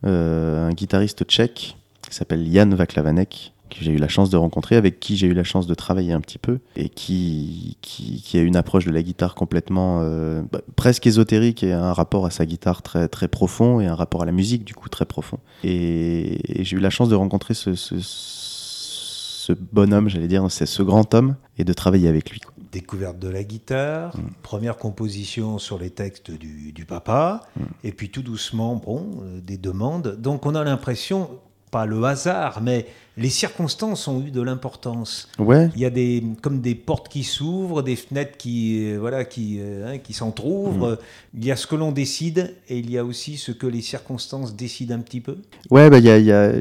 euh, 0.04 0.68
un 0.68 0.72
guitariste 0.72 1.24
tchèque 1.24 1.76
qui 2.08 2.14
s'appelle 2.14 2.46
Jan 2.52 2.68
Vaklavanek, 2.70 3.52
que 3.68 3.84
j'ai 3.84 3.92
eu 3.92 3.98
la 3.98 4.08
chance 4.08 4.30
de 4.30 4.36
rencontrer, 4.36 4.76
avec 4.76 5.00
qui 5.00 5.16
j'ai 5.16 5.26
eu 5.26 5.34
la 5.34 5.44
chance 5.44 5.66
de 5.66 5.74
travailler 5.74 6.12
un 6.12 6.20
petit 6.20 6.38
peu, 6.38 6.58
et 6.76 6.88
qui, 6.88 7.76
qui, 7.80 8.38
a 8.38 8.42
une 8.42 8.56
approche 8.56 8.84
de 8.84 8.90
la 8.90 9.02
guitare 9.02 9.34
complètement 9.34 10.00
euh, 10.02 10.42
bah, 10.50 10.60
presque 10.76 11.06
ésotérique 11.06 11.62
et 11.62 11.72
un 11.72 11.92
rapport 11.92 12.26
à 12.26 12.30
sa 12.30 12.46
guitare 12.46 12.82
très, 12.82 13.08
très 13.08 13.28
profond 13.28 13.80
et 13.80 13.86
un 13.86 13.94
rapport 13.94 14.22
à 14.22 14.26
la 14.26 14.32
musique 14.32 14.64
du 14.64 14.74
coup 14.74 14.88
très 14.88 15.04
profond. 15.04 15.38
Et, 15.64 16.40
j'ai 16.64 16.76
eu 16.76 16.80
la 16.80 16.90
chance 16.90 17.08
de 17.08 17.14
rencontrer 17.14 17.54
ce, 17.54 17.74
ce, 17.74 19.52
bonhomme, 19.72 20.08
j'allais 20.08 20.28
dire, 20.28 20.44
c'est 20.50 20.66
ce 20.66 20.82
grand 20.82 21.14
homme, 21.14 21.36
et 21.58 21.64
de 21.64 21.72
travailler 21.72 22.08
avec 22.08 22.30
lui. 22.30 22.40
Découverte 22.72 23.18
de 23.18 23.28
la 23.28 23.44
guitare, 23.44 24.16
mm. 24.16 24.30
première 24.42 24.76
composition 24.76 25.58
sur 25.58 25.78
les 25.78 25.90
textes 25.90 26.30
du, 26.30 26.72
du 26.72 26.84
papa, 26.84 27.42
mm. 27.56 27.62
et 27.84 27.92
puis 27.92 28.10
tout 28.10 28.22
doucement, 28.22 28.76
bon, 28.76 29.06
euh, 29.22 29.40
des 29.40 29.56
demandes. 29.56 30.16
Donc 30.20 30.46
on 30.46 30.54
a 30.54 30.64
l'impression, 30.64 31.30
pas 31.70 31.86
le 31.86 32.02
hasard, 32.04 32.60
mais 32.62 32.86
les 33.16 33.30
circonstances 33.30 34.08
ont 34.08 34.22
eu 34.22 34.30
de 34.30 34.42
l'importance. 34.42 35.28
Ouais. 35.38 35.70
Il 35.74 35.80
y 35.80 35.86
a 35.86 35.90
des, 35.90 36.22
comme 36.42 36.60
des 36.60 36.74
portes 36.74 37.08
qui 37.08 37.24
s'ouvrent, 37.24 37.82
des 37.82 37.96
fenêtres 37.96 38.36
qui, 38.36 38.92
euh, 38.92 38.98
voilà, 38.98 39.24
qui, 39.24 39.58
euh, 39.58 39.94
hein, 39.94 39.98
qui 39.98 40.12
s'entr'ouvrent. 40.12 40.92
Mmh. 40.92 41.38
Il 41.38 41.44
y 41.46 41.50
a 41.50 41.56
ce 41.56 41.66
que 41.66 41.76
l'on 41.76 41.92
décide 41.92 42.54
et 42.68 42.78
il 42.78 42.90
y 42.90 42.98
a 42.98 43.04
aussi 43.04 43.38
ce 43.38 43.52
que 43.52 43.66
les 43.66 43.80
circonstances 43.80 44.54
décident 44.54 44.94
un 44.94 45.00
petit 45.00 45.20
peu. 45.20 45.38
Ouais, 45.70 45.88
bah, 45.88 45.98
il, 45.98 46.04
y 46.04 46.10
a, 46.10 46.18
il, 46.18 46.26
y 46.26 46.32
a, 46.32 46.52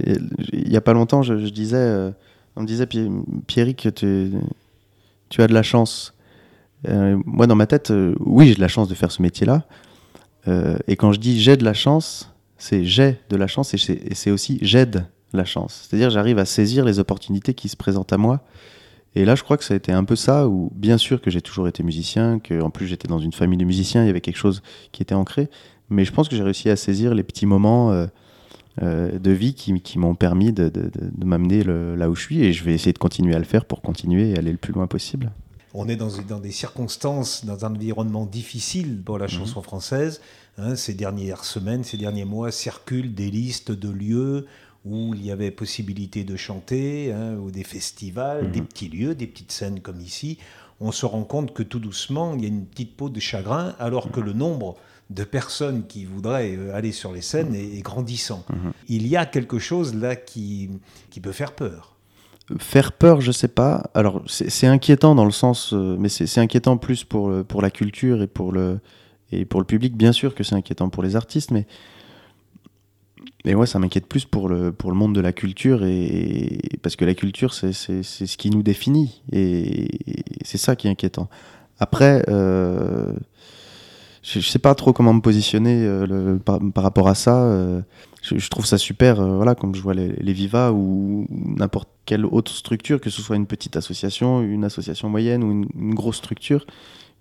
il 0.54 0.72
y 0.72 0.78
a 0.78 0.82
pas 0.82 0.94
longtemps, 0.94 1.24
je, 1.24 1.34
disais, 1.34 1.76
euh, 1.78 2.12
on 2.56 2.62
me 2.62 2.68
disait, 2.68 2.88
Pierrick, 3.48 3.94
tu, 3.94 4.32
tu 5.30 5.42
as 5.42 5.48
de 5.48 5.54
la 5.54 5.64
chance. 5.64 6.14
moi, 6.88 7.48
dans 7.48 7.56
ma 7.56 7.68
tête, 7.68 7.92
oui, 8.22 8.48
j'ai 8.48 8.56
de 8.56 8.62
la 8.62 8.70
chance 8.70 8.88
de 8.88 8.96
faire 8.96 9.12
ce 9.12 9.22
métier-là. 9.22 9.66
et 10.88 10.96
quand 10.96 11.12
je 11.12 11.20
dis 11.20 11.42
j'ai 11.42 11.58
de 11.58 11.66
la 11.66 11.74
chance, 11.74 12.34
c'est 12.58 12.86
j'ai 12.86 13.18
de 13.30 13.36
la 13.36 13.48
chance 13.48 13.74
et 13.74 14.14
c'est 14.14 14.32
aussi 14.32 14.60
j'aide 14.62 15.06
la 15.34 15.46
chance. 15.46 15.88
C'est-à-dire 15.88 16.10
j'arrive 16.10 16.40
à 16.40 16.46
saisir 16.46 16.86
les 16.86 17.00
opportunités 17.00 17.54
qui 17.54 17.70
se 17.70 17.76
présentent 17.76 18.14
à 18.14 18.18
moi. 18.18 18.42
Et 19.16 19.24
là, 19.24 19.36
je 19.36 19.44
crois 19.44 19.58
que 19.58 19.64
ça 19.64 19.74
a 19.74 19.78
été 19.78 19.94
un 19.94 20.04
peu 20.04 20.18
ça, 20.18 20.48
où 20.48 20.72
bien 20.76 20.98
sûr 20.98 21.22
que 21.22 21.32
j'ai 21.32 21.42
toujours 21.42 21.70
été 21.70 21.84
musicien, 21.84 22.40
que 22.40 22.62
en 22.62 22.70
plus 22.70 22.86
j'étais 22.86 23.08
dans 23.08 23.20
une 23.20 23.32
famille 23.32 23.58
de 23.58 23.64
musiciens, 23.64 24.04
il 24.04 24.08
y 24.08 24.10
avait 24.10 24.22
quelque 24.22 24.38
chose 24.38 24.62
qui 24.92 25.02
était 25.02 25.16
ancré, 25.16 25.50
mais 25.90 26.04
je 26.04 26.12
pense 26.12 26.28
que 26.28 26.36
j'ai 26.36 26.44
réussi 26.44 26.70
à 26.70 26.76
saisir 26.76 27.14
les 27.14 27.24
petits 27.24 27.46
moments 27.46 27.92
euh, 27.92 28.08
euh, 28.84 29.18
de 29.18 29.32
vie 29.32 29.54
qui, 29.54 29.98
m'ont 29.98 30.16
permis 30.16 30.52
de, 30.52 30.70
m'amener 31.24 31.64
là 31.64 32.10
où 32.10 32.16
je 32.16 32.22
suis, 32.22 32.44
et 32.44 32.52
je 32.52 32.66
vais 32.66 32.74
essayer 32.74 32.92
de 32.92 32.98
continuer 32.98 33.34
à 33.36 33.40
le 33.40 33.46
faire 33.46 33.64
pour 33.64 33.82
continuer 33.82 34.32
et 34.32 34.38
aller 34.38 34.52
le 34.52 34.58
plus 34.58 34.74
loin 34.74 34.86
possible. 34.86 35.32
On 35.78 35.90
est 35.90 35.98
dans, 35.98 36.10
dans 36.28 36.40
des 36.40 36.52
circonstances, 36.52 37.46
dans 37.46 37.66
un 37.66 37.76
environnement 37.76 38.26
difficile 38.26 39.02
pour 39.04 39.20
la 39.20 39.26
mhm. 39.26 39.32
chanson 39.32 39.62
française. 39.62 40.22
Hein, 40.58 40.78
ces 40.78 40.94
dernières 40.94 41.44
semaines, 41.44 41.84
ces 41.84 41.98
derniers 41.98 42.24
mois, 42.24 42.52
circulent 42.52 43.14
des 43.14 43.30
listes 43.30 43.72
de 43.72 43.90
lieux 43.90 44.46
où 44.86 45.14
il 45.14 45.26
y 45.26 45.32
avait 45.32 45.52
possibilité 45.52 46.24
de 46.24 46.38
chanter, 46.38 47.12
hein, 47.12 47.36
ou 47.36 47.52
des 47.52 47.64
festivals, 47.64 48.52
des 48.52 48.62
mhm. 48.62 48.68
petits 48.68 48.88
lieux, 48.88 49.16
des 49.16 49.28
petites 49.28 49.52
scènes 49.52 49.82
comme 49.82 50.00
ici, 50.00 50.38
on 50.80 50.92
se 50.92 51.06
rend 51.06 51.24
compte 51.24 51.54
que 51.54 51.64
tout 51.64 51.80
doucement, 51.80 52.36
il 52.36 52.42
y 52.42 52.46
a 52.46 52.50
une 52.50 52.66
petite 52.66 52.96
peau 52.96 53.10
de 53.10 53.20
chagrin, 53.20 53.76
alors 53.80 54.12
que 54.12 54.20
le 54.20 54.34
nombre 54.34 54.76
de 55.10 55.24
personnes 55.24 55.86
qui 55.88 56.06
voudraient 56.06 56.56
euh, 56.56 56.76
aller 56.76 56.92
sur 56.92 57.12
les 57.12 57.22
scènes 57.22 57.50
mhm. 57.50 57.78
est, 57.78 57.82
grandissant. 57.82 58.46
Mhm. 58.50 58.72
Il 58.88 59.08
y 59.08 59.18
a 59.18 59.26
quelque 59.26 59.60
chose 59.60 59.94
là 59.94 60.16
qui, 60.16 60.70
qui 61.10 61.20
peut 61.20 61.32
faire 61.32 61.54
peur. 61.54 61.95
Faire 62.60 62.92
peur, 62.92 63.22
je 63.22 63.32
sais 63.32 63.48
pas. 63.48 63.90
Alors, 63.94 64.22
c'est 64.28 64.68
inquiétant 64.68 65.16
dans 65.16 65.26
le 65.26 65.32
sens, 65.32 65.74
euh, 65.74 65.96
mais 66.00 66.10
c'est 66.10 66.40
inquiétant 66.40 66.78
plus 66.78 67.04
pour, 67.04 67.44
pour 67.46 67.62
la 67.62 67.72
culture 67.72 68.22
et 68.22 68.28
pour, 68.28 68.52
le, 68.52 68.80
et 69.32 69.46
pour 69.46 69.60
le 69.60 69.66
public. 69.66 69.98
Bien 69.98 70.12
sûr 70.12 70.36
que 70.36 70.44
c'est 70.44 70.56
inquiétant 70.56 70.90
pour 70.90 71.02
les 71.02 71.16
artistes, 71.16 71.52
mais 71.52 71.66
et 73.46 73.54
ouais, 73.54 73.68
ça 73.68 73.78
m'inquiète 73.80 74.08
plus 74.08 74.26
pour 74.26 74.50
le, 74.50 74.72
pour 74.72 74.90
le 74.90 74.98
monde 74.98 75.14
de 75.14 75.22
la 75.22 75.32
culture, 75.32 75.84
et, 75.84 76.60
parce 76.82 76.96
que 76.96 77.06
la 77.06 77.14
culture, 77.14 77.54
c'est 77.54 77.74
ce 77.74 78.38
qui 78.38 78.50
nous 78.50 78.64
définit, 78.64 79.22
et, 79.32 79.88
c'est 80.44 80.58
ça 80.58 80.76
qui 80.76 80.88
est 80.88 80.90
inquiétant. 80.90 81.30
Après, 81.80 82.24
euh, 82.30 83.14
je 84.26 84.40
ne 84.40 84.44
sais 84.44 84.60
pas 84.60 84.74
trop 84.74 84.92
comment 84.92 85.14
me 85.14 85.22
positionner 85.22 85.86
euh, 85.86 86.38
par, 86.38 86.84
rapport 86.84 87.08
à 87.08 87.16
ça. 87.16 87.44
Euh, 87.44 87.82
je, 88.24 88.50
trouve 88.50 88.66
ça 88.66 88.80
super, 88.80 89.24
voilà, 89.24 89.54
comme 89.54 89.76
je 89.76 89.82
vois 89.82 89.94
les, 89.94 90.14
les 90.14 90.34
Viva 90.34 90.72
ou 90.72 91.28
n'importe 91.30 91.90
quelle 92.06 92.26
autre 92.26 92.52
structure, 92.52 93.00
que 93.00 93.12
ce 93.12 93.22
soit 93.22 93.36
une 93.36 93.46
petite 93.46 93.78
association, 93.78 94.42
une 94.42 94.64
association 94.64 95.10
moyenne 95.10 95.44
ou 95.44 95.52
une, 95.52 95.94
grosse 95.94 96.18
structure, 96.18 96.66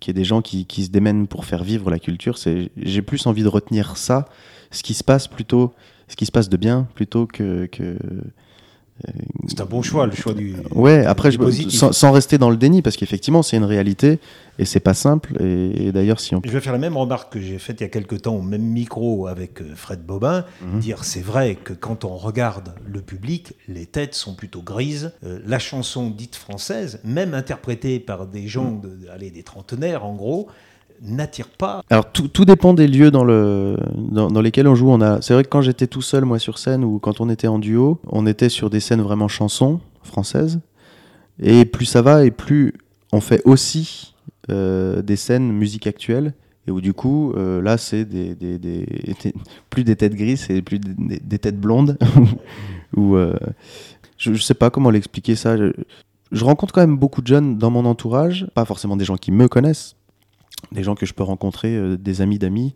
qui 0.00 0.10
est 0.10 0.14
des 0.14 0.24
gens 0.24 0.40
qui, 0.40 0.66
se 0.66 0.88
démènent 0.88 1.26
pour 1.26 1.44
faire 1.44 1.62
vivre 1.62 1.90
la 1.90 1.98
culture. 1.98 2.38
J'ai 2.76 3.02
plus 3.02 3.26
envie 3.26 3.42
de 3.42 3.48
retenir 3.48 3.98
ça, 3.98 4.24
ce 4.70 4.82
qui 4.82 4.94
se 4.94 5.04
passe 5.04 5.28
plutôt 5.28 5.74
ce 6.08 6.16
qui 6.16 6.26
se 6.26 6.32
passe 6.32 6.48
de 6.48 6.56
bien 6.56 6.86
plutôt 6.94 7.26
que. 7.26 7.66
que 7.66 7.82
euh, 7.82 7.98
c'est 9.48 9.60
un 9.60 9.64
bon 9.66 9.82
choix, 9.82 10.06
le 10.06 10.14
choix 10.14 10.34
du. 10.34 10.54
Ouais, 10.70 11.04
après, 11.04 11.32
je, 11.32 11.68
sans, 11.68 11.92
sans, 11.92 12.12
rester 12.12 12.38
dans 12.38 12.48
le 12.48 12.56
déni, 12.56 12.80
parce 12.80 12.96
qu'effectivement, 12.96 13.42
c'est 13.42 13.56
une 13.56 13.64
réalité 13.64 14.20
et 14.58 14.64
c'est 14.64 14.80
pas 14.80 14.94
simple. 14.94 15.34
Et, 15.42 15.90
d'ailleurs, 15.90 16.20
si 16.20 16.34
on. 16.34 16.40
Je 16.44 16.50
vais 16.50 16.60
faire 16.60 16.72
la 16.72 16.78
même 16.78 16.96
remarque 16.96 17.32
que 17.32 17.40
j'ai 17.40 17.58
faite 17.58 17.80
il 17.80 17.82
y 17.82 17.86
a 17.86 17.90
quelques 17.90 18.22
temps 18.22 18.36
au 18.36 18.42
même 18.42 18.62
micro 18.62 19.26
avec 19.26 19.60
euh, 19.60 19.74
Fred 19.74 20.04
Bobin. 20.04 20.44
Mhm. 20.62 20.78
Dire 20.78 21.04
c'est 21.04 21.20
vrai 21.20 21.56
que 21.56 21.72
quand 21.72 22.04
on 22.04 22.16
regarde 22.16 22.74
le 22.86 23.00
public, 23.00 23.54
les 23.66 23.86
têtes 23.86 24.14
sont 24.14 24.34
plutôt 24.34 24.62
grises. 24.62 25.12
Euh, 25.24 25.40
la 25.44 25.58
chanson 25.58 26.08
dite 26.08 26.36
française, 26.36 27.00
même 27.04 27.34
interprétée 27.34 27.98
par 27.98 28.26
des 28.26 28.46
gens, 28.46 28.70
mhm. 28.70 28.80
de, 28.80 29.08
allez, 29.12 29.30
des 29.30 29.42
trentenaires 29.42 30.04
en 30.04 30.14
gros, 30.14 30.48
n'attire 31.02 31.48
pas. 31.48 31.82
Alors 31.90 32.10
tout, 32.12 32.28
tout, 32.28 32.44
dépend 32.44 32.74
des 32.74 32.86
lieux 32.86 33.10
dans, 33.10 33.24
le, 33.24 33.76
dans, 33.94 34.40
lesquels 34.40 34.68
on 34.68 34.74
joue. 34.74 34.90
On 34.90 35.00
a, 35.00 35.20
c'est 35.20 35.34
vrai 35.34 35.44
que 35.44 35.48
quand 35.48 35.62
j'étais 35.62 35.86
tout 35.86 36.02
seul 36.02 36.24
moi 36.24 36.38
sur 36.38 36.58
scène 36.58 36.84
ou 36.84 36.98
quand 36.98 37.20
on 37.20 37.28
était 37.28 37.48
en 37.48 37.58
duo, 37.58 38.00
on 38.06 38.26
était 38.26 38.48
sur 38.48 38.70
des 38.70 38.80
scènes 38.80 39.02
vraiment 39.02 39.28
chansons 39.28 39.80
françaises. 40.02 40.60
Et 41.42 41.64
plus 41.64 41.86
ça 41.86 42.02
va 42.02 42.24
et 42.24 42.30
plus 42.30 42.74
on 43.12 43.20
fait 43.20 43.42
aussi 43.44 44.14
euh, 44.50 45.02
des 45.02 45.16
scènes 45.16 45.52
musique 45.52 45.86
actuelle. 45.86 46.34
Et 46.66 46.70
où 46.70 46.80
du 46.80 46.94
coup, 46.94 47.32
euh, 47.32 47.60
là, 47.60 47.76
c'est 47.76 48.06
des, 48.06 48.34
des, 48.34 48.58
des, 48.58 48.86
plus 49.68 49.84
des 49.84 49.96
têtes 49.96 50.14
grises, 50.14 50.46
c'est 50.46 50.62
plus 50.62 50.78
des, 50.78 51.38
têtes 51.38 51.60
blondes. 51.60 51.98
euh, 52.96 53.34
je, 54.16 54.32
je 54.32 54.42
sais 54.42 54.54
pas 54.54 54.70
comment 54.70 54.88
l'expliquer 54.88 55.36
ça. 55.36 55.56
Je 55.56 56.44
rencontre 56.44 56.72
quand 56.72 56.80
même 56.80 56.96
beaucoup 56.96 57.20
de 57.20 57.26
jeunes 57.26 57.58
dans 57.58 57.70
mon 57.70 57.84
entourage, 57.84 58.46
pas 58.54 58.64
forcément 58.64 58.96
des 58.96 59.04
gens 59.04 59.18
qui 59.18 59.30
me 59.30 59.46
connaissent, 59.46 59.94
des 60.72 60.82
gens 60.82 60.94
que 60.94 61.06
je 61.06 61.14
peux 61.14 61.22
rencontrer, 61.22 61.74
euh, 61.74 61.96
des 61.96 62.20
amis 62.20 62.38
d'amis, 62.38 62.74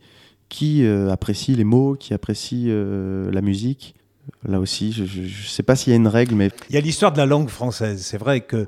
qui 0.49 0.85
euh, 0.85 1.11
apprécient 1.11 1.56
les 1.56 1.64
mots, 1.64 1.94
qui 1.94 2.14
apprécient 2.14 2.68
euh, 2.68 3.30
la 3.30 3.40
musique. 3.40 3.94
Là 4.47 4.61
aussi, 4.61 4.92
je 4.92 5.02
ne 5.02 5.28
sais 5.28 5.62
pas 5.62 5.75
s'il 5.75 5.90
y 5.90 5.94
a 5.94 5.97
une 5.97 6.08
règle, 6.08 6.35
mais... 6.35 6.50
Il 6.68 6.75
y 6.75 6.78
a 6.78 6.80
l'histoire 6.80 7.12
de 7.12 7.18
la 7.18 7.26
langue 7.26 7.49
française. 7.49 8.04
C'est 8.04 8.18
vrai 8.18 8.42
que 8.42 8.66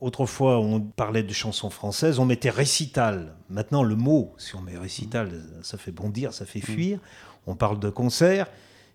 autrefois, 0.00 0.60
on 0.60 0.80
parlait 0.80 1.24
de 1.24 1.32
chansons 1.32 1.68
françaises, 1.68 2.18
on 2.18 2.24
mettait 2.24 2.50
récital. 2.50 3.34
Maintenant, 3.48 3.82
le 3.82 3.96
mot, 3.96 4.34
si 4.38 4.54
on 4.54 4.60
met 4.60 4.78
récital, 4.78 5.30
ça 5.62 5.78
fait 5.78 5.90
bondir, 5.90 6.32
ça 6.32 6.46
fait 6.46 6.60
fuir. 6.60 7.00
On 7.46 7.56
parle 7.56 7.80
de 7.80 7.90
concert. 7.90 8.46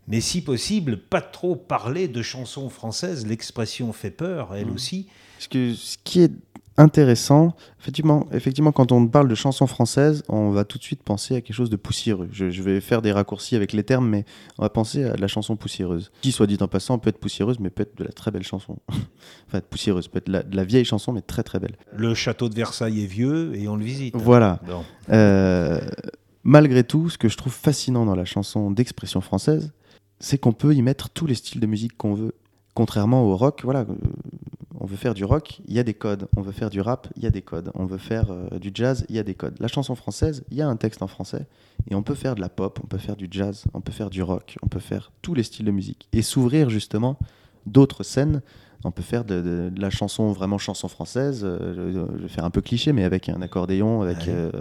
Mais 0.07 0.21
si 0.21 0.41
possible, 0.41 0.97
pas 0.97 1.21
trop 1.21 1.55
parler 1.55 2.07
de 2.07 2.21
chansons 2.21 2.69
françaises. 2.69 3.25
L'expression 3.25 3.91
fait 3.91 4.11
peur, 4.11 4.55
elle 4.55 4.67
mmh. 4.67 4.73
aussi. 4.73 5.07
Ce, 5.39 5.47
que, 5.47 5.73
ce 5.73 5.97
qui 6.03 6.21
est 6.21 6.31
intéressant. 6.77 7.55
Effectivement, 7.79 8.27
effectivement, 8.31 8.71
quand 8.71 8.91
on 8.91 9.07
parle 9.07 9.27
de 9.27 9.35
chansons 9.35 9.67
françaises, 9.67 10.23
on 10.27 10.49
va 10.49 10.65
tout 10.65 10.77
de 10.77 10.83
suite 10.83 11.03
penser 11.03 11.35
à 11.35 11.41
quelque 11.41 11.55
chose 11.55 11.69
de 11.69 11.75
poussiéreux. 11.75 12.27
Je, 12.31 12.61
vais 12.61 12.81
faire 12.81 13.01
des 13.01 13.11
raccourcis 13.11 13.55
avec 13.55 13.73
les 13.73 13.83
termes, 13.83 14.07
mais 14.07 14.25
on 14.57 14.63
va 14.63 14.69
penser 14.69 15.03
à 15.03 15.15
la 15.15 15.27
chanson 15.27 15.55
poussiéreuse. 15.55 16.11
Qui, 16.21 16.31
soit 16.31 16.47
dit 16.47 16.57
en 16.61 16.67
passant, 16.67 16.97
peut 16.99 17.09
être 17.09 17.19
poussiéreuse, 17.19 17.59
mais 17.59 17.69
peut 17.69 17.83
être 17.83 17.97
de 17.97 18.03
la 18.03 18.11
très 18.11 18.31
belle 18.31 18.43
chanson. 18.43 18.77
enfin, 19.47 19.61
poussiéreuse, 19.69 20.07
peut 20.07 20.17
être 20.17 20.27
de 20.27 20.55
la, 20.55 20.63
vieille 20.63 20.85
chanson, 20.85 21.13
mais 21.13 21.21
très 21.21 21.43
très 21.43 21.59
belle. 21.59 21.77
Le 21.93 22.13
château 22.13 22.49
de 22.49 22.55
Versailles 22.55 23.03
est 23.03 23.07
vieux 23.07 23.55
et 23.55 23.67
on 23.67 23.75
le 23.75 23.83
visite. 23.83 24.15
Voilà. 24.15 24.59
Euh, 25.11 25.79
malgré 26.43 26.83
tout, 26.83 27.09
ce 27.09 27.17
que 27.17 27.29
je 27.29 27.37
trouve 27.37 27.53
fascinant 27.53 28.05
dans 28.05 28.15
la 28.15 28.25
chanson 28.25 28.71
d'expression 28.71 29.21
française, 29.21 29.71
c'est 30.19 30.37
qu'on 30.37 30.53
peut 30.53 30.73
y 30.73 30.81
mettre 30.81 31.09
tous 31.09 31.27
les 31.27 31.35
styles 31.35 31.61
de 31.61 31.67
musique 31.67 31.95
qu'on 31.97 32.13
veut. 32.13 32.33
Contrairement 32.73 33.23
au 33.23 33.37
rock, 33.37 33.61
voilà, 33.63 33.85
on 34.85 34.87
veut 34.87 34.97
faire 34.97 35.15
du 35.15 35.25
rock, 35.25 35.61
il 35.67 35.73
y 35.73 35.79
a 35.79 35.83
des 35.83 35.95
codes. 35.95 36.27
On 36.37 36.43
veut 36.43 36.51
faire 36.51 36.69
du 36.69 36.79
rap, 36.79 37.07
il 37.15 37.23
y 37.23 37.25
a 37.25 37.31
des 37.31 37.41
codes. 37.41 37.71
On 37.73 37.87
veut 37.87 37.97
faire 37.97 38.29
euh, 38.29 38.59
du 38.59 38.69
jazz, 38.71 39.03
il 39.09 39.15
y 39.15 39.19
a 39.19 39.23
des 39.23 39.33
codes. 39.33 39.55
La 39.59 39.67
chanson 39.67 39.95
française, 39.95 40.43
il 40.51 40.57
y 40.57 40.61
a 40.61 40.67
un 40.67 40.75
texte 40.75 41.01
en 41.01 41.07
français. 41.07 41.47
Et 41.89 41.95
on 41.95 42.03
peut 42.03 42.13
faire 42.13 42.35
de 42.35 42.41
la 42.41 42.49
pop, 42.49 42.79
on 42.83 42.85
peut 42.85 42.99
faire 42.99 43.15
du 43.15 43.27
jazz, 43.31 43.63
on 43.73 43.81
peut 43.81 43.91
faire 43.91 44.11
du 44.11 44.21
rock, 44.21 44.59
on 44.61 44.67
peut 44.67 44.79
faire 44.79 45.11
tous 45.23 45.33
les 45.33 45.41
styles 45.41 45.65
de 45.65 45.71
musique. 45.71 46.07
Et 46.13 46.21
s'ouvrir 46.21 46.69
justement 46.69 47.17
d'autres 47.65 48.03
scènes 48.03 48.43
on 48.83 48.91
peut 48.91 49.03
faire 49.03 49.25
de, 49.25 49.71
la 49.75 49.89
chanson 49.89 50.31
vraiment 50.31 50.57
chanson 50.57 50.87
française, 50.87 51.41
euh, 51.43 52.07
je 52.17 52.21
vais 52.21 52.27
faire 52.27 52.45
un 52.45 52.49
peu 52.49 52.61
cliché, 52.61 52.93
mais 52.93 53.03
avec 53.03 53.29
un 53.29 53.41
accordéon, 53.41 54.01
avec, 54.01 54.27
euh, 54.27 54.51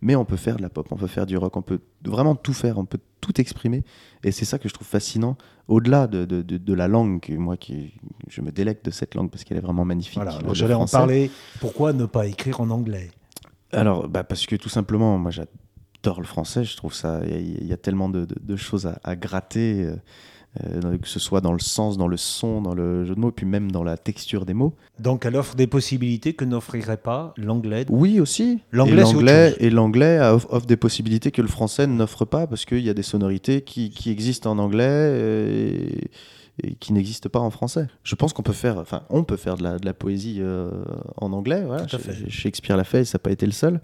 mais 0.00 0.16
on 0.16 0.24
peut 0.24 0.36
faire 0.36 0.56
de 0.56 0.62
la 0.62 0.68
pop, 0.68 0.86
on 0.90 0.96
peut 0.96 1.06
faire 1.06 1.26
du 1.26 1.36
rock, 1.36 1.56
on 1.56 1.62
peut 1.62 1.80
vraiment 2.04 2.34
tout 2.34 2.52
faire, 2.52 2.78
on 2.78 2.84
peut 2.84 3.00
tout 3.20 3.40
exprimer, 3.40 3.84
et 4.22 4.32
c'est 4.32 4.44
ça 4.44 4.58
que 4.58 4.68
je 4.68 4.74
trouve 4.74 4.86
fascinant, 4.86 5.36
au-delà 5.68 6.06
de, 6.06 6.24
de, 6.24 6.74
la 6.74 6.88
langue, 6.88 7.34
moi 7.36 7.56
qui 7.56 7.94
je 8.28 8.40
me 8.40 8.52
délecte 8.52 8.84
de 8.86 8.90
cette 8.90 9.14
langue 9.14 9.30
parce 9.30 9.44
qu'elle 9.44 9.58
est 9.58 9.62
vraiment 9.62 9.84
magnifique. 9.84 10.22
Voilà, 10.22 10.38
j'allais 10.52 10.74
en 10.74 10.86
parler. 10.86 11.30
Pourquoi 11.60 11.92
ne 11.92 12.06
pas 12.06 12.26
écrire 12.26 12.60
en 12.60 12.70
anglais? 12.70 13.10
Alors, 13.72 14.08
bah 14.08 14.22
parce 14.22 14.46
que 14.46 14.54
tout 14.54 14.68
simplement, 14.68 15.18
moi 15.18 15.32
j'adore 15.32 16.20
le 16.20 16.26
français, 16.26 16.64
je 16.64 16.76
trouve 16.76 16.94
ça, 16.94 17.20
il 17.26 17.66
y, 17.66 17.72
a 17.72 17.76
tellement 17.76 18.08
de, 18.08 18.56
choses 18.56 18.86
à, 18.86 19.00
à 19.02 19.16
gratter. 19.16 19.82
Euh, 19.84 19.96
euh, 20.64 20.98
que 20.98 21.08
ce 21.08 21.18
soit 21.18 21.40
dans 21.40 21.52
le 21.52 21.58
sens, 21.58 21.98
dans 21.98 22.08
le 22.08 22.16
son, 22.16 22.62
dans 22.62 22.74
le 22.74 23.04
jeu 23.04 23.14
de 23.14 23.20
mots, 23.20 23.30
puis 23.30 23.46
même 23.46 23.70
dans 23.70 23.84
la 23.84 23.96
texture 23.96 24.46
des 24.46 24.54
mots. 24.54 24.74
Donc 24.98 25.26
elle 25.26 25.36
offre 25.36 25.54
des 25.54 25.66
possibilités 25.66 26.34
que 26.34 26.44
n'offrirait 26.44 26.96
pas 26.96 27.34
l'anglais 27.36 27.84
Oui, 27.88 28.20
aussi. 28.20 28.60
L'anglais 28.72 29.54
et 29.58 29.70
l'anglais 29.70 30.20
offre 30.20 30.66
des 30.66 30.76
possibilités 30.76 31.30
que 31.30 31.42
le 31.42 31.48
français 31.48 31.86
n'offre 31.86 32.24
pas, 32.24 32.46
parce 32.46 32.64
qu'il 32.64 32.80
y 32.80 32.90
a 32.90 32.94
des 32.94 33.02
sonorités 33.02 33.62
qui, 33.62 33.90
qui 33.90 34.10
existent 34.10 34.50
en 34.50 34.58
anglais 34.58 36.00
et, 36.62 36.74
qui 36.80 36.94
n'existent 36.94 37.28
pas 37.28 37.40
en 37.40 37.50
français. 37.50 37.86
Je 38.02 38.14
pense 38.14 38.32
qu'on 38.32 38.42
peut 38.42 38.54
faire, 38.54 38.78
enfin, 38.78 39.02
on 39.10 39.24
peut 39.24 39.36
faire 39.36 39.56
de 39.56 39.62
la, 39.62 39.78
de 39.78 39.84
la 39.84 39.92
poésie 39.92 40.38
euh, 40.40 40.70
en 41.18 41.32
anglais. 41.32 41.62
Voilà. 41.66 41.86
Shakespeare 42.28 42.78
l'a 42.78 42.84
fait, 42.84 43.04
ça 43.04 43.16
n'a 43.18 43.22
pas 43.22 43.30
été 43.30 43.44
le 43.44 43.52
seul. 43.52 43.80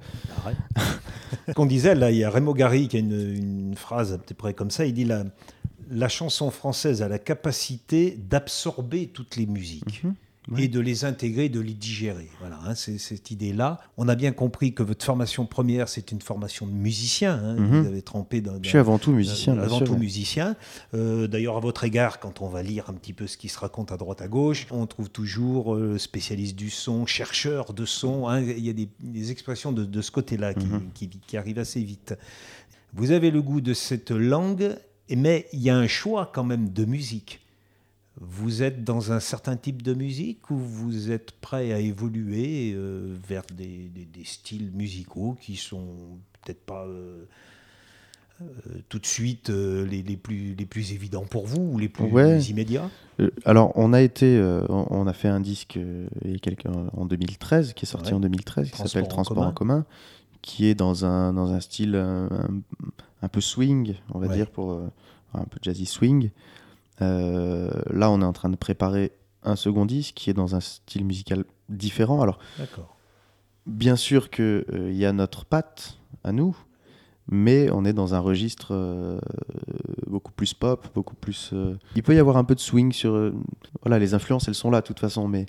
Qu'on 1.54 1.66
disait, 1.66 1.94
là, 1.94 2.10
il 2.10 2.18
y 2.18 2.24
a 2.24 2.30
Raymond 2.30 2.54
Gary 2.54 2.88
qui 2.88 2.96
a 2.96 3.00
une, 3.00 3.12
une 3.12 3.74
phrase 3.74 4.14
à 4.14 4.18
peu 4.18 4.34
près 4.34 4.54
comme 4.54 4.70
ça, 4.70 4.86
il 4.86 4.94
dit 4.94 5.04
là 5.04 5.24
la 5.90 6.08
chanson 6.08 6.50
française 6.50 7.02
a 7.02 7.08
la 7.08 7.18
capacité 7.18 8.18
d'absorber 8.28 9.08
toutes 9.08 9.36
les 9.36 9.46
musiques. 9.46 10.02
Mhm. 10.48 10.58
et 10.58 10.66
de 10.66 10.80
les 10.80 11.04
intégrer, 11.04 11.48
de 11.48 11.60
les 11.60 11.72
digérer. 11.72 12.28
Voilà, 12.40 12.58
hein, 12.66 12.74
c'est 12.74 12.98
cette 12.98 13.30
idée-là. 13.30 13.78
On 13.96 14.08
a 14.08 14.16
bien 14.16 14.32
compris 14.32 14.74
que 14.74 14.82
votre 14.82 15.04
formation 15.04 15.46
première, 15.46 15.88
c'est 15.88 16.10
une 16.10 16.20
formation 16.20 16.66
de 16.66 16.72
musicien. 16.72 17.34
Hein. 17.34 17.54
Mhm. 17.54 17.80
Vous 17.82 17.86
avez 17.86 18.02
trempé 18.02 18.40
dans. 18.40 18.58
Je 18.60 18.68
suis 18.68 18.78
avant 18.78 18.98
tout 18.98 19.12
musicien. 19.12 19.56
avant 19.56 19.80
tout 19.80 19.96
musicien. 19.96 20.56
Euh, 20.94 21.28
d'ailleurs, 21.28 21.58
à 21.58 21.60
votre 21.60 21.84
égard, 21.84 22.18
quand 22.18 22.42
on 22.42 22.48
va 22.48 22.64
lire 22.64 22.90
un 22.90 22.94
petit 22.94 23.12
peu 23.12 23.28
ce 23.28 23.36
qui 23.36 23.48
se 23.48 23.58
raconte 23.58 23.92
à 23.92 23.96
droite 23.96 24.20
à 24.20 24.26
gauche, 24.26 24.66
on 24.72 24.84
trouve 24.86 25.10
toujours 25.10 25.76
euh, 25.76 25.96
spécialiste 25.96 26.56
du 26.56 26.70
son, 26.70 27.06
chercheur 27.06 27.72
de 27.72 27.84
son. 27.84 28.26
Hein. 28.26 28.40
Il 28.40 28.66
y 28.66 28.70
a 28.70 28.72
des, 28.72 29.30
expressions 29.30 29.70
de, 29.70 30.02
ce 30.02 30.10
côté-là 30.10 30.54
mhm. 30.56 30.90
qui, 30.92 31.08
qui 31.08 31.36
arrivent 31.36 31.60
assez 31.60 31.82
vite. 31.84 32.16
Vous 32.94 33.12
avez 33.12 33.30
le 33.30 33.40
goût 33.40 33.60
de 33.60 33.74
cette 33.74 34.10
langue 34.10 34.76
mais 35.16 35.46
il 35.52 35.60
y 35.60 35.70
a 35.70 35.76
un 35.76 35.86
choix 35.86 36.30
quand 36.32 36.44
même 36.44 36.70
de 36.70 36.84
musique. 36.84 37.40
Vous 38.20 38.62
êtes 38.62 38.84
dans 38.84 39.12
un 39.12 39.20
certain 39.20 39.56
type 39.56 39.82
de 39.82 39.94
musique 39.94 40.50
ou 40.50 40.56
vous 40.56 41.10
êtes 41.10 41.32
prêt 41.32 41.72
à 41.72 41.78
évoluer 41.78 42.72
euh, 42.74 43.16
vers 43.26 43.42
des, 43.54 43.90
styles 44.24 44.70
musicaux 44.72 45.36
qui 45.40 45.56
sont 45.56 45.86
peut-être 46.42 46.60
pas 46.60 46.84
euh, 46.84 47.24
euh, 48.42 48.44
tout 48.90 48.98
de 48.98 49.06
suite 49.06 49.48
les, 49.48 50.02
plus, 50.16 50.54
les 50.54 50.66
plus 50.66 50.92
évidents 50.92 51.24
pour 51.24 51.46
vous 51.46 51.62
ou 51.62 51.78
les 51.78 51.88
plus, 51.88 52.50
immédiats? 52.50 52.90
Alors, 53.44 53.72
on 53.76 53.92
a 53.92 54.02
été, 54.02 54.40
on 54.68 55.06
a 55.06 55.12
fait 55.12 55.28
un 55.28 55.40
disque 55.40 55.78
en 56.96 57.06
2013 57.06 57.72
qui 57.72 57.86
est 57.86 57.88
sorti 57.88 58.12
en 58.12 58.20
2013 58.20 58.70
qui 58.70 58.76
s'appelle 58.76 59.08
Transport 59.08 59.46
en 59.46 59.52
commun. 59.52 59.86
Qui 60.42 60.66
est 60.66 60.74
dans 60.74 61.04
un, 61.04 61.32
dans 61.32 61.52
un 61.52 61.60
style 61.60 61.96
un 63.22 63.28
peu 63.28 63.40
swing, 63.40 63.94
on 64.12 64.18
va 64.18 64.28
dire, 64.28 64.50
pour 64.50 64.72
euh, 64.72 64.88
un 65.32 65.44
peu 65.44 65.58
jazzy 65.62 65.86
swing. 65.86 66.30
Euh, 67.00 67.70
là, 67.90 68.10
on 68.10 68.20
est 68.20 68.24
en 68.24 68.32
train 68.32 68.50
de 68.50 68.56
préparer 68.56 69.12
un 69.44 69.56
second 69.56 69.86
disque 69.86 70.14
qui 70.14 70.30
est 70.30 70.34
dans 70.34 70.54
un 70.54 70.60
style 70.60 71.04
musical 71.04 71.44
différent. 71.68 72.20
Alors, 72.20 72.38
bien 73.66 73.96
sûr 73.96 74.28
qu'il 74.30 74.64
il 74.72 74.78
euh, 74.78 74.92
y 74.92 75.06
a 75.06 75.12
notre 75.12 75.44
patte 75.44 75.98
à 76.24 76.32
nous, 76.32 76.56
mais 77.28 77.70
on 77.70 77.84
est 77.84 77.92
dans 77.92 78.14
un 78.14 78.18
registre 78.18 79.20
beaucoup 80.08 80.32
plus 80.32 80.54
pop, 80.54 80.88
beaucoup 80.92 81.14
plus. 81.14 81.54
Il 81.94 82.02
peut 82.02 82.14
y 82.14 82.18
avoir 82.18 82.36
un 82.36 82.44
peu 82.44 82.56
de 82.56 82.60
swing 82.60 82.92
sur. 82.92 83.32
voilà, 83.82 84.00
les 84.00 84.14
influences, 84.14 84.48
elles 84.48 84.56
sont 84.56 84.70
là 84.70 84.80
de 84.80 84.86
toute 84.86 84.98
façon, 84.98 85.28
mais 85.28 85.46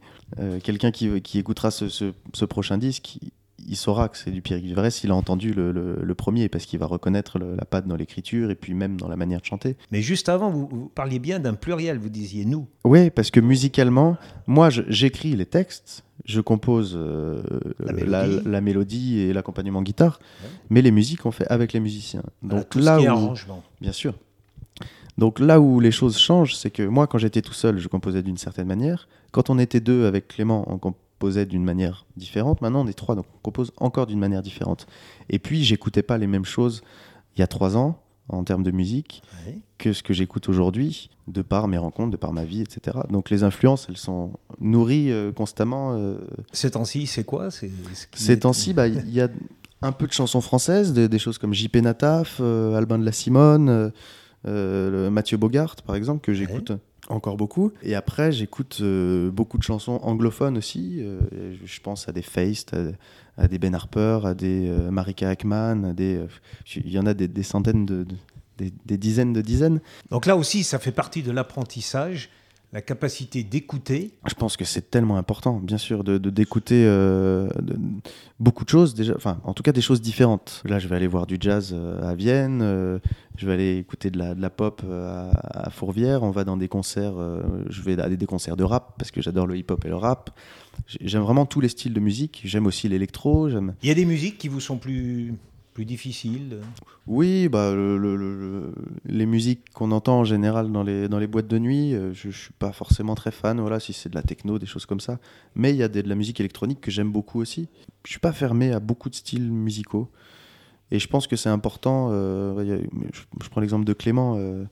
quelqu'un 0.62 0.91
qui, 0.91 1.21
qui, 1.21 1.39
écoutera 1.39 1.71
ce, 1.71 1.89
ce, 1.89 2.13
ce, 2.34 2.45
prochain 2.45 2.77
disque, 2.77 3.17
il 3.60 3.76
saura 3.76 4.10
que 4.10 4.18
c'est 4.18 4.32
du 4.32 4.42
Pierre 4.42 4.60
Vivarais 4.60 4.92
s'il 4.92 5.12
a 5.12 5.16
entendu 5.16 5.54
le, 5.54 6.13
premier, 6.16 6.50
parce 6.50 6.66
qu'il 6.66 6.80
va 6.80 6.86
reconnaître 6.86 7.39
la 7.39 7.66
patte 7.66 7.88
dans 7.88 7.96
l'écriture 7.96 8.52
et 8.52 8.56
puis 8.56 8.74
même 8.74 9.00
dans 9.00 9.08
la 9.08 9.16
manière 9.16 9.42
de 9.42 9.46
chanter. 9.46 9.78
Mais 9.92 10.02
juste 10.02 10.30
avant, 10.30 10.50
vous, 10.50 10.92
parliez 10.94 11.20
bien 11.20 11.39
d'un 11.39 11.54
pluriel, 11.54 11.98
vous 11.98 12.10
disiez 12.10 12.46
nous. 12.46 12.68
Oui, 12.84 13.10
parce 13.10 13.32
que 13.32 13.39
musicalement, 13.39 14.18
moi 14.48 14.70
j'écris 14.70 15.36
les 15.36 15.46
textes, 15.46 16.04
je 16.26 16.42
compose 16.42 16.96
euh, 16.96 17.42
la, 17.80 18.62
mélodie. 18.62 19.20
et 19.20 19.34
l'accompagnement 19.34 19.82
guitare, 19.82 20.20
mais 20.70 20.82
les 20.82 20.92
musiques 20.92 21.26
on 21.26 21.32
fait 21.32 21.48
avec 21.48 21.74
les 21.74 21.80
musiciens. 21.80 22.24
Donc 22.42 22.76
là 22.76 23.00
où, 23.00 23.34
bien 23.82 23.92
sûr. 23.92 24.13
Donc 25.18 25.39
là 25.39 25.60
où 25.60 25.80
les 25.80 25.92
choses 25.92 26.18
changent, 26.18 26.56
c'est 26.56 26.72
que 26.72 26.84
moi, 26.84 27.08
quand 27.08 27.18
j'étais 27.18 27.42
tout 27.42 27.54
seul, 27.54 27.78
je 27.78 27.88
composais 27.88 28.24
d'une 28.24 28.38
certaine 28.38 28.68
manière. 28.68 29.08
Quand 29.32 29.50
on 29.50 29.60
était 29.60 29.80
deux 29.80 30.06
avec 30.06 30.28
Clément, 30.28 30.66
on, 30.68 30.78
composait 30.78 30.98
d'une 31.31 31.63
manière 31.63 32.05
différente. 32.17 32.62
Maintenant, 32.62 32.83
on 32.83 32.88
est 32.88 32.93
trois, 32.93 33.15
donc 33.15 33.25
on 33.36 33.39
compose 33.39 33.71
encore 33.77 34.07
d'une 34.07 34.19
manière 34.19 34.41
différente. 34.41 34.88
Et 35.29 35.39
puis, 35.39 35.63
j'écoutais 35.63 36.03
pas 36.03 36.17
les 36.17 36.27
mêmes 36.27 36.45
choses 36.45 36.81
il 37.36 37.39
y 37.39 37.43
a 37.43 37.47
trois 37.47 37.77
ans 37.77 37.99
en 38.29 38.43
termes 38.43 38.63
de 38.63 38.71
musique 38.71 39.21
que 39.77 39.91
ce 39.91 40.01
que 40.01 40.13
j'écoute 40.13 40.47
aujourd'hui, 40.47 41.09
de 41.27 41.41
par 41.41 41.67
mes 41.67 41.77
rencontres, 41.77 42.12
de 42.12 42.17
par 42.17 42.31
ma 42.31 42.45
vie, 42.45 42.62
etc. 42.62 42.99
Donc 43.09 43.29
les 43.29 43.43
influences, 43.43 43.88
elles 43.89 43.97
sont 43.97 44.31
nourries 44.62 45.12
euh, 45.12 45.33
constamment. 45.33 45.93
Euh... 45.95 46.17
Ces 46.53 46.71
temps-ci, 46.71 47.05
c'est 47.05 47.25
quoi? 47.25 47.49
Ces 47.51 48.39
temps-ci, 48.39 48.73
bah, 48.73 48.88
il 48.88 49.13
y 49.13 49.19
a 49.19 49.27
un 49.81 49.91
peu 49.91 50.07
de 50.07 50.13
chansons 50.13 50.39
françaises, 50.39 50.93
des, 50.93 51.19
choses 51.19 51.38
comme 51.38 51.53
JP 51.53 51.75
Nataf, 51.77 52.38
euh, 52.39 52.75
Albin 52.75 52.97
de 52.97 53.05
la 53.05 53.12
Simone, 53.12 53.91
Mathieu 54.45 55.38
Bogart, 55.38 55.75
par 55.86 55.95
exemple, 55.95 56.21
que 56.21 56.33
j'écoute 56.33 56.71
encore 57.10 57.38
beaucoup. 57.38 57.72
Et 57.82 57.96
après, 57.96 58.32
j'écoute 58.32 58.80
euh, 58.82 59.30
beaucoup 59.30 59.58
de 59.58 59.63
chansons 59.63 60.00
anglophones 60.04 60.58
aussi. 60.58 60.98
Euh, 61.00 61.20
je 61.63 61.80
pense 61.80 62.08
à 62.08 62.12
des 62.12 62.22
Feist, 62.22 62.76
à, 63.38 63.48
des 63.48 63.60
Ben 63.60 63.74
Harper, 63.74 64.20
à 64.26 64.34
des 64.34 64.70
euh, 64.70 64.92
Marika 64.92 65.30
Ackman, 65.30 65.94
des, 65.94 66.22
il 66.76 66.92
y 66.92 67.00
en 67.00 67.06
a 67.06 67.13
des, 67.13 67.44
centaines, 67.44 67.86
de, 67.86 68.06
des, 68.58 68.98
dizaines 68.98 69.34
de 69.34 69.42
dizaines. 69.42 69.82
Donc 70.12 70.26
là 70.26 70.36
aussi, 70.36 70.63
ça 70.63 70.80
fait 70.80 70.92
partie 70.92 71.24
de 71.24 71.32
l'apprentissage 71.32 72.30
la 72.73 72.81
capacité 72.81 73.43
d'écouter. 73.43 74.15
Je 74.27 74.33
pense 74.33 74.57
que 74.57 74.65
c'est 74.65 74.89
tellement 74.89 75.17
important, 75.17 75.59
bien 75.59 75.77
sûr, 75.77 76.03
de 76.03 76.17
d'écouter 76.17 76.86
euh, 76.88 77.47
beaucoup 78.39 78.65
de 78.65 78.69
choses 78.69 78.95
déjà, 78.95 79.13
enfin, 79.15 79.39
en 79.43 79.53
tout 79.53 79.62
cas 79.62 79.71
des 79.71 79.81
choses 79.81 80.01
différentes. 80.01 80.63
Là, 80.65 80.79
je 80.79 80.88
vais 80.88 80.95
aller 80.95 81.07
voir 81.07 81.27
du 81.27 81.38
jazz 81.39 81.71
euh, 81.71 82.01
à 82.01 82.15
Vienne, 82.15 82.62
euh, 82.63 82.97
je 83.38 83.45
vais 83.45 83.53
aller 83.53 83.77
écouter 83.77 84.09
de 84.09 84.17
la, 84.17 84.33
de 84.33 84.41
la 84.41 84.49
pop 84.49 84.81
à, 84.89 85.69
Fourvière, 85.69 86.23
on 86.23 86.31
va 86.31 86.43
dans 86.43 86.57
des 86.57 86.67
concerts, 86.67 87.13
je 87.69 87.81
vais 87.81 87.99
aller 87.99 88.17
des 88.17 88.25
concerts 88.25 88.57
de 88.57 88.63
rap 88.63 88.95
parce 88.97 89.12
que 89.12 89.21
j'adore 89.21 89.45
le 89.45 89.55
hip-hop 89.57 89.86
et 89.86 89.89
le 89.89 89.95
rap. 89.95 90.31
J'aime 90.99 91.21
vraiment 91.21 91.45
tous 91.45 91.62
les 91.62 91.69
styles 91.69 91.93
de 91.93 91.99
musique. 91.99 92.41
J'aime 92.43 92.65
aussi 92.65 92.89
l'électro. 92.89 93.49
J'aime. 93.49 93.75
Il 93.83 93.89
y 93.89 93.91
a 93.91 93.95
des 93.95 94.05
musiques 94.05 94.38
qui 94.38 94.47
vous 94.47 94.59
sont 94.59 94.77
plus 94.77 95.33
plus 95.73 95.86
difficile? 95.86 96.62
Oui, 97.07 97.49
bah, 97.49 97.73
les 99.05 99.25
musiques 99.25 99.69
qu'on 99.73 99.91
entend 99.91 100.19
en 100.19 100.23
général 100.23 100.71
dans 100.71 100.83
les, 100.83 101.07
dans 101.09 101.19
les 101.19 101.27
boîtes 101.27 101.47
de 101.47 101.59
nuit, 101.59 101.93
euh, 101.93 102.13
je 102.13 102.27
ne 102.27 102.33
suis 102.33 102.53
pas 102.53 102.71
forcément 102.71 103.15
très 103.15 103.31
fan, 103.31 103.59
voilà, 103.59 103.79
si 103.79 103.91
c'est 103.93 104.09
de 104.09 104.15
la 104.15 104.21
techno, 104.21 104.59
des 104.59 104.65
choses 104.65 104.86
comme 104.86 104.99
ça. 104.99 105.19
Mais 105.55 105.71
il 105.71 105.75
y 105.75 105.83
a 105.83 105.88
de 105.88 106.01
la 106.01 106.15
musique 106.15 106.39
électronique 106.39 106.79
que 106.79 106.91
j'aime 106.91 107.12
beaucoup 107.12 107.41
aussi. 107.41 107.67
Je 108.05 108.09
ne 108.09 108.12
suis 108.12 108.19
pas 108.19 108.31
fermé 108.31 108.71
à 108.71 108.79
beaucoup 108.79 109.09
de 109.09 109.15
styles 109.15 109.51
musicaux. 109.51 110.09
Et 110.91 110.99
je 110.99 111.07
pense 111.07 111.27
que 111.27 111.36
c'est 111.36 111.49
important. 111.49 112.09
Euh, 112.12 112.83
je, 113.12 113.49
prends 113.49 113.62
l'exemple 113.62 113.86
de 113.86 113.93
Clément, 113.93 114.36
euh, 114.38 114.63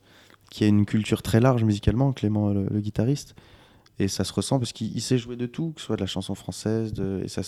qui 0.52 0.64
a 0.64 0.68
une 0.68 0.86
culture 0.86 1.22
très 1.22 1.40
large 1.40 1.64
musicalement, 1.64 2.14
Clément, 2.14 2.50
le, 2.50 2.80
guitariste. 2.80 3.36
Et 4.00 4.08
ça 4.08 4.24
se 4.24 4.34
ressent 4.34 4.60
parce 4.60 4.72
qu'il 4.72 5.02
sait 5.02 5.18
jouer 5.18 5.36
de 5.36 5.48
tout, 5.48 5.74
que 5.76 5.82
ce 5.82 5.88
soit 5.88 5.96
de 5.96 6.02
la 6.02 6.08
chanson 6.08 6.36
française. 6.36 6.94
De, 6.94 7.22
et 7.24 7.28
ça, 7.28 7.42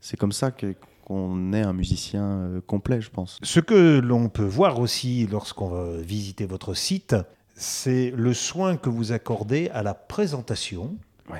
c'est 0.00 0.16
comme 0.16 0.32
ça 0.32 0.50
que, 0.50 0.74
on 1.10 1.52
est 1.52 1.62
un 1.62 1.72
musicien 1.72 2.24
euh, 2.24 2.60
complet, 2.66 3.00
je 3.00 3.10
pense. 3.10 3.38
Ce 3.42 3.60
que 3.60 3.98
l'on 3.98 4.28
peut 4.28 4.44
voir 4.44 4.78
aussi 4.78 5.26
lorsqu'on 5.26 5.68
va 5.68 5.96
visiter 5.98 6.46
votre 6.46 6.74
site, 6.74 7.16
c'est 7.54 8.12
le 8.16 8.32
soin 8.32 8.76
que 8.76 8.88
vous 8.88 9.12
accordez 9.12 9.68
à 9.74 9.82
la 9.82 9.92
présentation, 9.92 10.96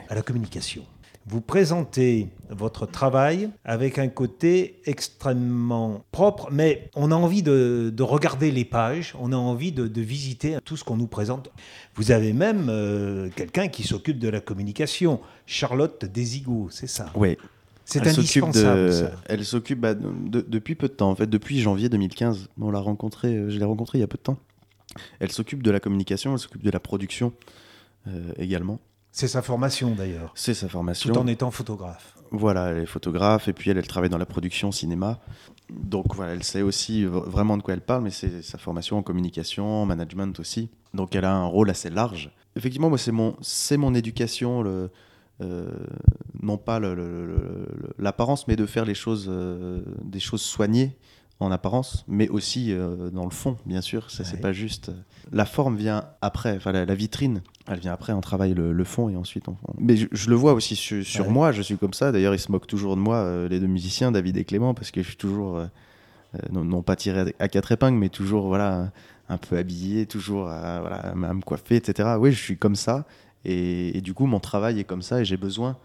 à 0.08 0.14
la 0.14 0.22
communication. 0.22 0.84
vous 1.26 1.40
présentez 1.40 2.28
votre 2.48 2.86
travail 2.86 3.50
avec 3.64 3.98
un 3.98 4.08
côté 4.08 4.80
extrêmement 4.84 6.04
propre, 6.10 6.48
mais 6.50 6.90
on 6.94 7.12
a 7.12 7.14
envie 7.14 7.42
de, 7.42 7.94
regarder 8.00 8.50
les 8.50 8.64
pages, 8.64 9.14
on 9.18 9.32
a 9.32 9.36
envie 9.36 9.72
de, 9.72 10.00
visiter 10.00 10.58
tout 10.64 10.76
ce 10.76 10.84
qu'on 10.84 10.96
nous 10.96 11.06
présente. 11.06 11.50
Vous 11.94 12.10
avez 12.10 12.32
même 12.32 12.66
euh, 12.68 13.30
quelqu'un 13.36 13.68
qui 13.68 13.84
s'occupe 13.84 14.18
de 14.18 14.28
la 14.28 14.40
communication, 14.40 15.20
Charlotte 15.46 16.04
Desigo, 16.04 16.68
c'est 16.70 16.88
ça? 16.88 17.10
Oui. 17.14 17.36
C'est 17.90 18.06
indispensable. 18.06 19.12
Elle 19.26 19.44
s'occupe 19.44 19.80
bah, 19.80 19.94
depuis 19.94 20.74
peu 20.74 20.88
de 20.88 20.92
temps, 20.92 21.10
en 21.10 21.16
fait, 21.16 21.26
depuis 21.26 21.60
janvier 21.60 21.88
2015. 21.88 22.48
On 22.60 22.70
l'a 22.70 22.78
rencontrée, 22.78 23.34
euh, 23.34 23.50
je 23.50 23.58
l'ai 23.58 23.64
rencontrée 23.64 23.98
il 23.98 24.00
y 24.00 24.04
a 24.04 24.08
peu 24.08 24.18
de 24.18 24.22
temps. 24.22 24.38
Elle 25.18 25.32
s'occupe 25.32 25.62
de 25.62 25.70
la 25.70 25.80
communication, 25.80 26.32
elle 26.32 26.38
s'occupe 26.38 26.62
de 26.62 26.70
la 26.70 26.80
production 26.80 27.32
euh, 28.06 28.32
également. 28.38 28.80
C'est 29.12 29.28
sa 29.28 29.42
formation 29.42 29.94
d'ailleurs. 29.94 30.32
C'est 30.34 30.54
sa 30.54 30.68
formation. 30.68 31.12
Tout 31.12 31.18
en 31.18 31.26
étant 31.26 31.50
photographe. 31.50 32.14
Voilà, 32.30 32.68
elle 32.68 32.78
est 32.78 32.86
photographe 32.86 33.48
et 33.48 33.52
puis 33.52 33.70
elle, 33.70 33.78
elle 33.78 33.86
travaille 33.86 34.10
dans 34.10 34.18
la 34.18 34.26
production 34.26 34.70
cinéma. 34.70 35.18
Donc 35.68 36.14
voilà, 36.14 36.32
elle 36.32 36.44
sait 36.44 36.62
aussi 36.62 37.04
vraiment 37.04 37.56
de 37.56 37.62
quoi 37.62 37.74
elle 37.74 37.80
parle, 37.80 38.04
mais 38.04 38.10
c'est 38.10 38.42
sa 38.42 38.56
formation 38.56 38.98
en 38.98 39.02
communication, 39.02 39.82
en 39.82 39.86
management 39.86 40.38
aussi. 40.38 40.70
Donc 40.94 41.16
elle 41.16 41.24
a 41.24 41.34
un 41.34 41.46
rôle 41.46 41.70
assez 41.70 41.90
large. 41.90 42.30
Effectivement, 42.54 42.88
moi, 42.88 42.98
c'est 42.98 43.12
mon, 43.12 43.36
mon 43.78 43.94
éducation, 43.94 44.62
le, 44.62 44.90
non 46.42 46.58
pas 46.58 46.80
l'apparence, 47.98 48.48
mais 48.48 48.56
de 48.56 48.66
faire 48.66 48.84
les 48.84 48.94
choses, 48.94 49.26
euh, 49.28 49.82
des 50.02 50.20
choses 50.20 50.42
soignées 50.42 50.96
en 51.40 51.50
apparence, 51.50 52.04
mais 52.06 52.28
aussi 52.28 52.70
euh, 52.70 53.10
dans 53.10 53.24
le 53.24 53.30
fond, 53.30 53.56
bien 53.64 53.80
sûr. 53.80 54.10
Ça, 54.10 54.24
c'est 54.24 54.40
pas 54.40 54.52
juste. 54.52 54.92
La 55.32 55.46
forme 55.46 55.76
vient 55.76 56.04
après, 56.20 56.54
enfin 56.56 56.70
la, 56.70 56.94
vitrine, 56.94 57.42
elle 57.66 57.78
vient 57.78 57.94
après. 57.94 58.12
On 58.12 58.20
travaille 58.20 58.52
le, 58.52 58.84
fond 58.84 59.08
et 59.08 59.16
ensuite 59.16 59.48
on. 59.48 59.56
Mais 59.78 59.96
je, 59.96 60.28
le 60.28 60.36
vois 60.36 60.52
aussi 60.52 60.76
sur, 60.76 61.30
moi. 61.30 61.52
Je 61.52 61.62
suis 61.62 61.78
comme 61.78 61.94
ça. 61.94 62.12
D'ailleurs, 62.12 62.34
ils 62.34 62.40
se 62.40 62.52
moquent 62.52 62.66
toujours 62.66 62.94
de 62.94 63.00
moi, 63.00 63.16
euh, 63.16 63.48
les 63.48 63.58
deux 63.58 63.66
musiciens, 63.66 64.12
David 64.12 64.36
et 64.36 64.44
Clément, 64.44 64.74
parce 64.74 64.90
que 64.90 65.02
je 65.02 65.08
suis 65.08 65.16
toujours 65.16 65.56
euh, 65.56 65.66
non, 66.52 66.82
pas 66.82 66.96
tiré 66.96 67.34
à 67.38 67.48
quatre 67.48 67.72
épingles, 67.72 67.98
mais 67.98 68.10
toujours 68.10 68.46
voilà 68.46 68.92
un 69.30 69.38
peu 69.38 69.56
habillé, 69.56 70.06
toujours 70.06 70.48
à, 70.48 70.80
voilà, 70.80 70.96
à 70.96 71.14
me 71.14 71.40
coiffer, 71.40 71.76
etc. 71.76 72.16
Oui, 72.18 72.32
je 72.32 72.38
suis 72.38 72.58
comme 72.58 72.76
ça. 72.76 73.06
Et, 73.44 73.96
et, 73.96 74.00
du 74.00 74.14
coup, 74.14 74.26
mon 74.26 74.40
travail 74.40 74.78
est 74.78 74.84
comme 74.84 75.02
ça 75.02 75.20
et 75.20 75.24
j'ai 75.24 75.36
besoin 75.36 75.78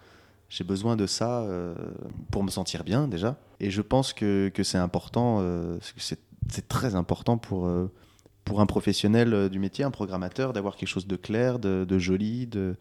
j'ai 0.50 0.64
besoin 0.64 0.96
de 0.96 1.08
ça 1.08 1.42
euh, 1.42 1.76
pour 2.32 2.44
me 2.44 2.50
sentir 2.50 2.84
bien 2.84 3.08
déjà. 3.08 3.38
Et 3.60 3.72
je 3.72 3.82
pense 3.82 4.14
que, 4.14 4.50
que 4.54 4.64
c'est 4.64 4.78
important, 4.78 5.40
euh, 5.42 5.78
c'est 5.98 6.68
très 6.68 6.96
important 6.96 7.38
pour, 7.38 7.66
euh, 7.66 7.92
pour 8.44 8.62
un 8.62 8.66
professionnel 8.66 9.50
du 9.50 9.60
métier, 9.60 9.84
un 9.84 9.92
programmateur, 9.92 10.54
d'avoir 10.54 10.76
quelque 10.76 10.90
chose 10.90 11.08
de 11.08 11.16
clair, 11.16 11.60
de, 11.60 11.86
de, 11.88 12.00
joli. 12.00 12.48
De... 12.48 12.76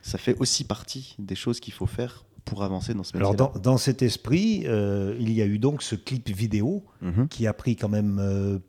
Ça 0.00 0.18
fait 0.18 0.36
aussi 0.40 0.64
partie 0.64 1.14
des 1.18 1.34
choses 1.34 1.60
qu'il 1.60 1.74
faut 1.74 1.86
faire 1.86 2.24
pour 2.44 2.64
avancer 2.64 2.94
dans 2.94 3.04
ce 3.04 3.16
métier. 3.16 3.34
Alors 3.34 3.52
dans, 3.52 3.60
dans, 3.60 3.78
cet 3.78 4.02
esprit, 4.02 4.64
il 4.64 5.32
y 5.32 5.42
a 5.42 5.46
eu 5.46 5.58
donc 5.58 5.82
ce 5.82 5.94
clip 5.94 6.28
vidéo 6.28 6.82
mhm. 7.02 7.28
qui 7.28 7.46
a 7.46 7.52
pris 7.52 7.76
quand 7.76 7.88
même 7.88 8.60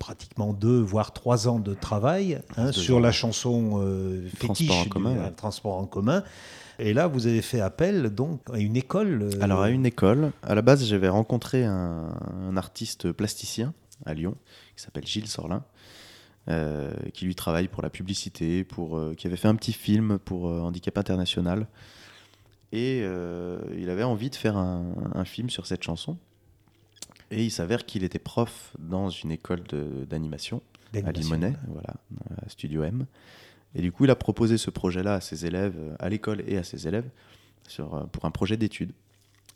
pratiquement 0.00 0.52
deux, 0.52 0.80
voire 0.80 1.12
trois 1.12 1.46
ans 1.46 1.60
de 1.60 1.74
travail 1.74 2.40
hein, 2.56 2.72
sur 2.72 2.98
la 2.98 3.12
chanson 3.12 3.80
fétiche 4.36 4.66
transport 4.66 4.80
en, 4.80 4.84
commun, 4.88 5.32
transport 5.36 5.76
en 5.76 5.86
commun. 5.86 6.24
Et 6.80 6.94
là, 6.94 7.06
vous 7.06 7.26
avez 7.26 7.42
fait 7.42 7.60
appel 7.60 8.08
donc 8.08 8.40
à 8.50 8.58
une 8.58 8.74
école. 8.74 9.22
Euh, 9.22 9.42
Alors 9.42 9.60
à 9.60 9.68
une 9.68 9.84
école. 9.84 10.32
À 10.42 10.54
la 10.54 10.62
base, 10.62 10.84
j'avais 10.86 11.10
rencontré 11.10 11.64
un, 11.64 12.56
artiste 12.56 13.12
plasticien 13.12 13.74
à 14.06 14.14
Lyon 14.14 14.34
qui 14.76 14.82
s'appelle 14.82 15.06
Gilles 15.06 15.28
Sorlin. 15.28 15.62
Euh, 16.48 16.90
qui 17.12 17.26
lui 17.26 17.34
travaille 17.34 17.68
pour 17.68 17.82
la 17.82 17.90
publicité, 17.90 18.64
pour, 18.64 18.96
euh, 18.96 19.14
qui 19.14 19.26
avait 19.26 19.36
fait 19.36 19.46
un 19.46 19.54
petit 19.54 19.74
film 19.74 20.18
pour 20.18 20.46
Handicap 20.46 20.96
International. 20.96 21.66
Et 22.72 23.00
il 23.76 23.90
avait 23.90 24.04
envie 24.04 24.30
de 24.30 24.36
faire 24.36 24.56
un, 24.56 25.24
film 25.24 25.50
sur 25.50 25.66
cette 25.66 25.82
chanson. 25.82 26.16
Et 27.30 27.44
il 27.44 27.50
s'avère 27.50 27.86
qu'il 27.86 28.02
était 28.04 28.18
prof 28.18 28.74
dans 28.78 29.08
une 29.08 29.30
école 29.30 29.62
d'animation 30.08 30.62
à 30.94 31.12
Limonest, 31.12 31.58
voilà, 31.68 31.94
à 32.44 32.48
Studio 32.48 32.82
M. 32.82 33.06
Et 33.74 33.82
du 33.82 33.92
coup, 33.92 34.04
il 34.04 34.10
a 34.10 34.16
proposé 34.16 34.58
ce 34.58 34.70
projet-là 34.70 35.14
à 35.14 35.20
ses 35.20 35.46
élèves, 35.46 35.76
euh, 35.78 35.94
à 35.98 36.08
l'école 36.08 36.42
et 36.46 36.56
à 36.56 36.64
ses 36.64 36.88
élèves, 36.88 37.08
sur, 37.68 37.94
euh, 37.94 38.04
pour 38.04 38.24
un 38.24 38.30
projet 38.30 38.56
d'études. 38.56 38.92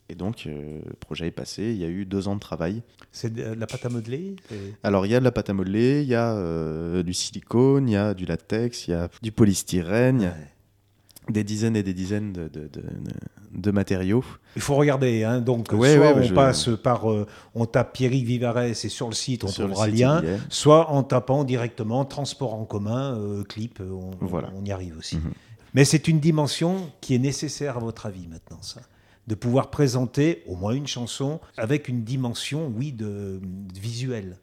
Et 0.07 0.15
donc, 0.15 0.45
euh, 0.45 0.81
le 0.85 0.93
projet 0.93 1.27
est 1.27 1.31
passé, 1.31 1.71
il 1.71 1.77
y 1.77 1.83
a 1.83 1.89
eu 1.89 2.05
deux 2.05 2.27
ans 2.27 2.35
de 2.35 2.39
travail. 2.39 2.81
C'est 3.11 3.33
de 3.33 3.41
la 3.41 3.67
pâte 3.67 3.85
à 3.85 3.89
modeler 3.89 4.35
Alors, 4.83 5.05
il 5.05 5.11
y 5.11 5.15
a 5.15 5.19
de 5.19 5.25
la 5.25 5.31
pâte 5.31 5.49
à 5.49 5.53
modeler, 5.53 6.03
il 6.03 6.07
y 6.07 6.15
a 6.15 7.03
du 7.03 7.13
silicone, 7.13 7.89
il 7.89 7.93
y 7.93 7.97
a 7.97 8.13
du 8.13 8.25
latex, 8.25 8.87
il 8.87 8.91
y 8.91 8.93
a 8.93 9.09
du 9.23 9.31
polystyrène, 9.31 10.31
des 11.29 11.43
dizaines 11.43 11.75
et 11.75 11.83
des 11.83 11.93
dizaines 11.93 12.33
de, 12.33 12.47
de, 12.47 12.69
de, 13.51 13.71
matériaux. 13.71 14.23
Il 14.55 14.61
faut 14.61 14.75
regarder, 14.75 15.23
hein, 15.23 15.41
donc 15.41 15.67
soit 15.69 16.15
on 16.15 16.33
passe 16.33 16.69
par, 16.83 17.11
euh, 17.11 17.25
on 17.53 17.65
tape 17.65 17.93
Pierrick 17.93 18.25
Vivares 18.25 18.63
et 18.63 18.73
sur 18.73 19.07
le 19.07 19.13
site 19.13 19.43
on 19.43 19.47
trouvera 19.47 19.87
le 19.87 19.93
lien, 19.93 20.23
soit 20.49 20.91
en 20.91 21.03
tapant 21.03 21.43
directement 21.43 22.05
transport 22.05 22.53
en 22.53 22.65
commun, 22.65 23.17
euh, 23.17 23.43
clip, 23.43 23.79
on, 23.81 24.11
voilà. 24.21 24.51
on, 24.55 24.63
y 24.65 24.71
arrive 24.71 24.97
aussi. 24.97 25.17
Mhm. 25.17 25.31
Mais 25.73 25.83
c'est 25.83 26.07
une 26.07 26.19
dimension 26.19 26.89
qui 27.01 27.15
est 27.15 27.19
nécessaire 27.19 27.77
à 27.77 27.79
votre 27.79 28.05
avis 28.05 28.27
maintenant, 28.27 28.61
ça? 28.61 28.81
De 29.27 29.33
pouvoir 29.33 29.71
présenter 29.71 30.43
au 30.45 30.55
moins 30.55 30.73
une 30.73 30.85
chanson 30.85 31.39
avec 31.57 31.87
une 31.87 32.03
dimension, 32.03 32.71
oui, 32.77 32.91
de, 32.91 33.41
de 33.41 33.79
visuelle. 33.79 34.37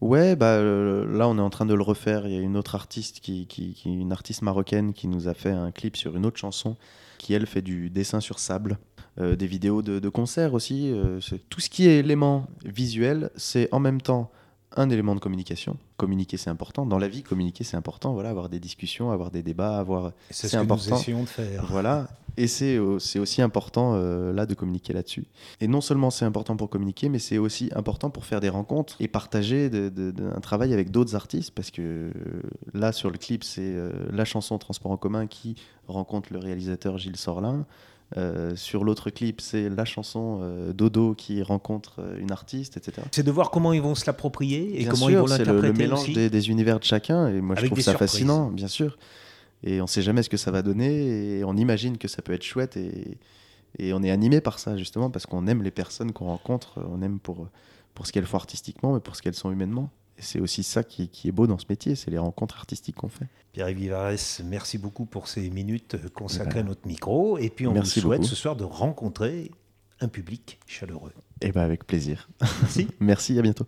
Ouais, 0.00 0.34
bah, 0.34 0.54
euh, 0.54 1.06
là 1.16 1.28
on 1.28 1.36
est 1.36 1.42
en 1.42 1.50
train 1.50 1.66
de 1.66 1.74
le 1.74 1.82
refaire. 1.82 2.26
Il 2.26 2.32
y 2.32 2.36
a 2.36 2.40
une 2.40 2.56
autre 2.56 2.74
artiste, 2.74 3.20
qui, 3.20 3.46
qui, 3.46 3.76
une 3.84 4.12
artiste 4.12 4.42
marocaine 4.42 4.92
qui 4.92 5.08
nous 5.08 5.28
a 5.28 5.34
fait 5.34 5.50
un 5.50 5.70
clip 5.72 5.96
sur 5.96 6.16
une 6.16 6.24
autre 6.24 6.38
chanson, 6.38 6.76
qui 7.18 7.34
elle 7.34 7.46
fait 7.46 7.62
du 7.62 7.90
dessin 7.90 8.20
sur 8.20 8.38
sable, 8.38 8.78
euh, 9.18 9.36
des 9.36 9.46
vidéos 9.46 9.82
de, 9.82 9.98
de 9.98 10.08
concerts 10.08 10.54
aussi. 10.54 10.90
Euh, 10.90 11.20
tout 11.50 11.60
ce 11.60 11.68
qui 11.68 11.86
est 11.86 11.98
élément 11.98 12.46
visuel, 12.64 13.30
c'est 13.36 13.68
en 13.72 13.80
même 13.80 14.00
temps 14.00 14.30
un 14.76 14.88
élément 14.88 15.14
de 15.14 15.20
communication. 15.20 15.76
Communiquer, 15.96 16.36
c'est 16.36 16.50
important. 16.50 16.86
Dans 16.86 16.98
la 16.98 17.08
vie, 17.08 17.22
communiquer, 17.22 17.64
c'est 17.64 17.76
important. 17.76 18.14
Voilà, 18.14 18.30
avoir 18.30 18.48
des 18.48 18.60
discussions, 18.60 19.10
avoir 19.10 19.30
des 19.30 19.42
débats, 19.42 19.78
avoir. 19.78 20.12
C'est 20.30 20.48
ce 20.48 20.56
que 20.56 20.62
important. 20.62 20.94
nous 20.94 21.00
essayons 21.00 21.22
de 21.22 21.28
faire. 21.28 21.66
Voilà. 21.66 22.08
Et 22.40 22.46
c'est 22.46 22.78
aussi 22.78 23.42
important 23.42 23.92
euh, 23.94 24.32
là 24.32 24.46
de 24.46 24.54
communiquer 24.54 24.92
là-dessus. 24.92 25.24
Et 25.60 25.68
non 25.68 25.80
seulement 25.80 26.10
c'est 26.10 26.24
important 26.24 26.56
pour 26.56 26.70
communiquer, 26.70 27.08
mais 27.08 27.18
c'est 27.18 27.38
aussi 27.38 27.70
important 27.74 28.08
pour 28.08 28.24
faire 28.24 28.40
des 28.40 28.48
rencontres 28.48 28.96
et 28.98 29.08
partager 29.08 29.70
un 29.72 30.40
travail 30.40 30.72
avec 30.72 30.90
d'autres 30.90 31.14
artistes. 31.14 31.52
Parce 31.54 31.70
que 31.70 31.82
euh, 31.82 32.12
là, 32.72 32.92
sur 32.92 33.10
le 33.10 33.18
clip, 33.18 33.44
c'est 33.44 33.60
euh, 33.60 33.92
la 34.10 34.24
chanson 34.24 34.56
Transport 34.58 34.92
en 34.92 34.96
commun 34.96 35.26
qui 35.26 35.54
rencontre 35.86 36.32
le 36.32 36.38
réalisateur 36.38 36.98
Gilles 36.98 37.16
Sorlin. 37.16 37.66
Euh, 38.16 38.56
sur 38.56 38.82
l'autre 38.82 39.10
clip, 39.10 39.40
c'est 39.40 39.68
la 39.68 39.84
chanson 39.84 40.40
euh, 40.42 40.72
Dodo 40.72 41.14
qui 41.14 41.42
rencontre 41.42 42.00
euh, 42.00 42.18
une 42.18 42.32
artiste, 42.32 42.76
etc. 42.76 43.02
C'est 43.12 43.22
de 43.22 43.30
voir 43.30 43.50
comment 43.50 43.72
ils 43.72 43.82
vont 43.82 43.94
se 43.94 44.04
l'approprier 44.04 44.80
et 44.80 44.84
comment 44.84 45.08
ils 45.08 45.16
vont 45.16 45.26
l'interpréter. 45.26 45.60
C'est 45.60 45.72
le, 45.72 45.72
mélange 45.72 46.12
des, 46.12 46.50
univers 46.50 46.80
de 46.80 46.84
chacun, 46.84 47.28
et 47.28 47.40
moi 47.40 47.54
je 47.56 47.66
trouve 47.66 47.80
ça 47.80 47.96
fascinant, 47.96 48.50
bien 48.50 48.66
sûr. 48.68 48.98
Et 49.62 49.80
on 49.80 49.84
ne 49.84 49.88
sait 49.88 50.02
jamais 50.02 50.22
ce 50.22 50.30
que 50.30 50.36
ça 50.36 50.50
va 50.50 50.62
donner, 50.62 51.38
et 51.38 51.44
on 51.44 51.56
imagine 51.56 51.98
que 51.98 52.08
ça 52.08 52.22
peut 52.22 52.32
être 52.32 52.42
chouette, 52.42 52.76
et, 52.76 53.18
et 53.78 53.92
on 53.92 54.02
est 54.02 54.10
animé 54.10 54.40
par 54.40 54.58
ça, 54.58 54.76
justement, 54.76 55.10
parce 55.10 55.26
qu'on 55.26 55.46
aime 55.46 55.62
les 55.62 55.70
personnes 55.70 56.12
qu'on 56.12 56.26
rencontre, 56.26 56.80
on 56.90 57.02
aime 57.02 57.18
pour, 57.18 57.48
pour 57.94 58.06
ce 58.06 58.12
qu'elles 58.12 58.26
font 58.26 58.38
artistiquement, 58.38 58.94
mais 58.94 59.00
pour 59.00 59.16
ce 59.16 59.22
qu'elles 59.22 59.34
sont 59.34 59.50
humainement 59.50 59.90
c'est 60.20 60.40
aussi 60.40 60.62
ça 60.62 60.84
qui, 60.84 61.10
est 61.24 61.32
beau 61.32 61.46
dans 61.46 61.58
ce 61.58 61.66
métier, 61.68 61.94
c'est 61.94 62.10
les 62.10 62.18
rencontres 62.18 62.56
artistiques 62.56 62.96
qu'on 62.96 63.08
fait. 63.08 63.26
Pierre 63.52 63.68
Vivares, 63.68 64.12
merci 64.44 64.78
beaucoup 64.78 65.06
pour 65.06 65.28
ces 65.28 65.50
minutes 65.50 65.96
consacrées 66.12 66.60
à 66.60 66.62
notre 66.62 66.86
micro. 66.86 67.38
Et 67.38 67.50
puis 67.50 67.66
on 67.66 67.72
vous 67.72 67.84
souhaite 67.84 68.24
ce 68.24 68.36
soir 68.36 68.56
de 68.56 68.64
rencontrer 68.64 69.50
un 70.00 70.08
public 70.08 70.58
chaleureux. 70.66 71.12
Et 71.40 71.48
eh 71.48 71.52
bien 71.52 71.62
avec 71.62 71.86
plaisir. 71.86 72.28
Merci. 72.40 72.88
merci, 73.00 73.38
à 73.38 73.42
bientôt. 73.42 73.66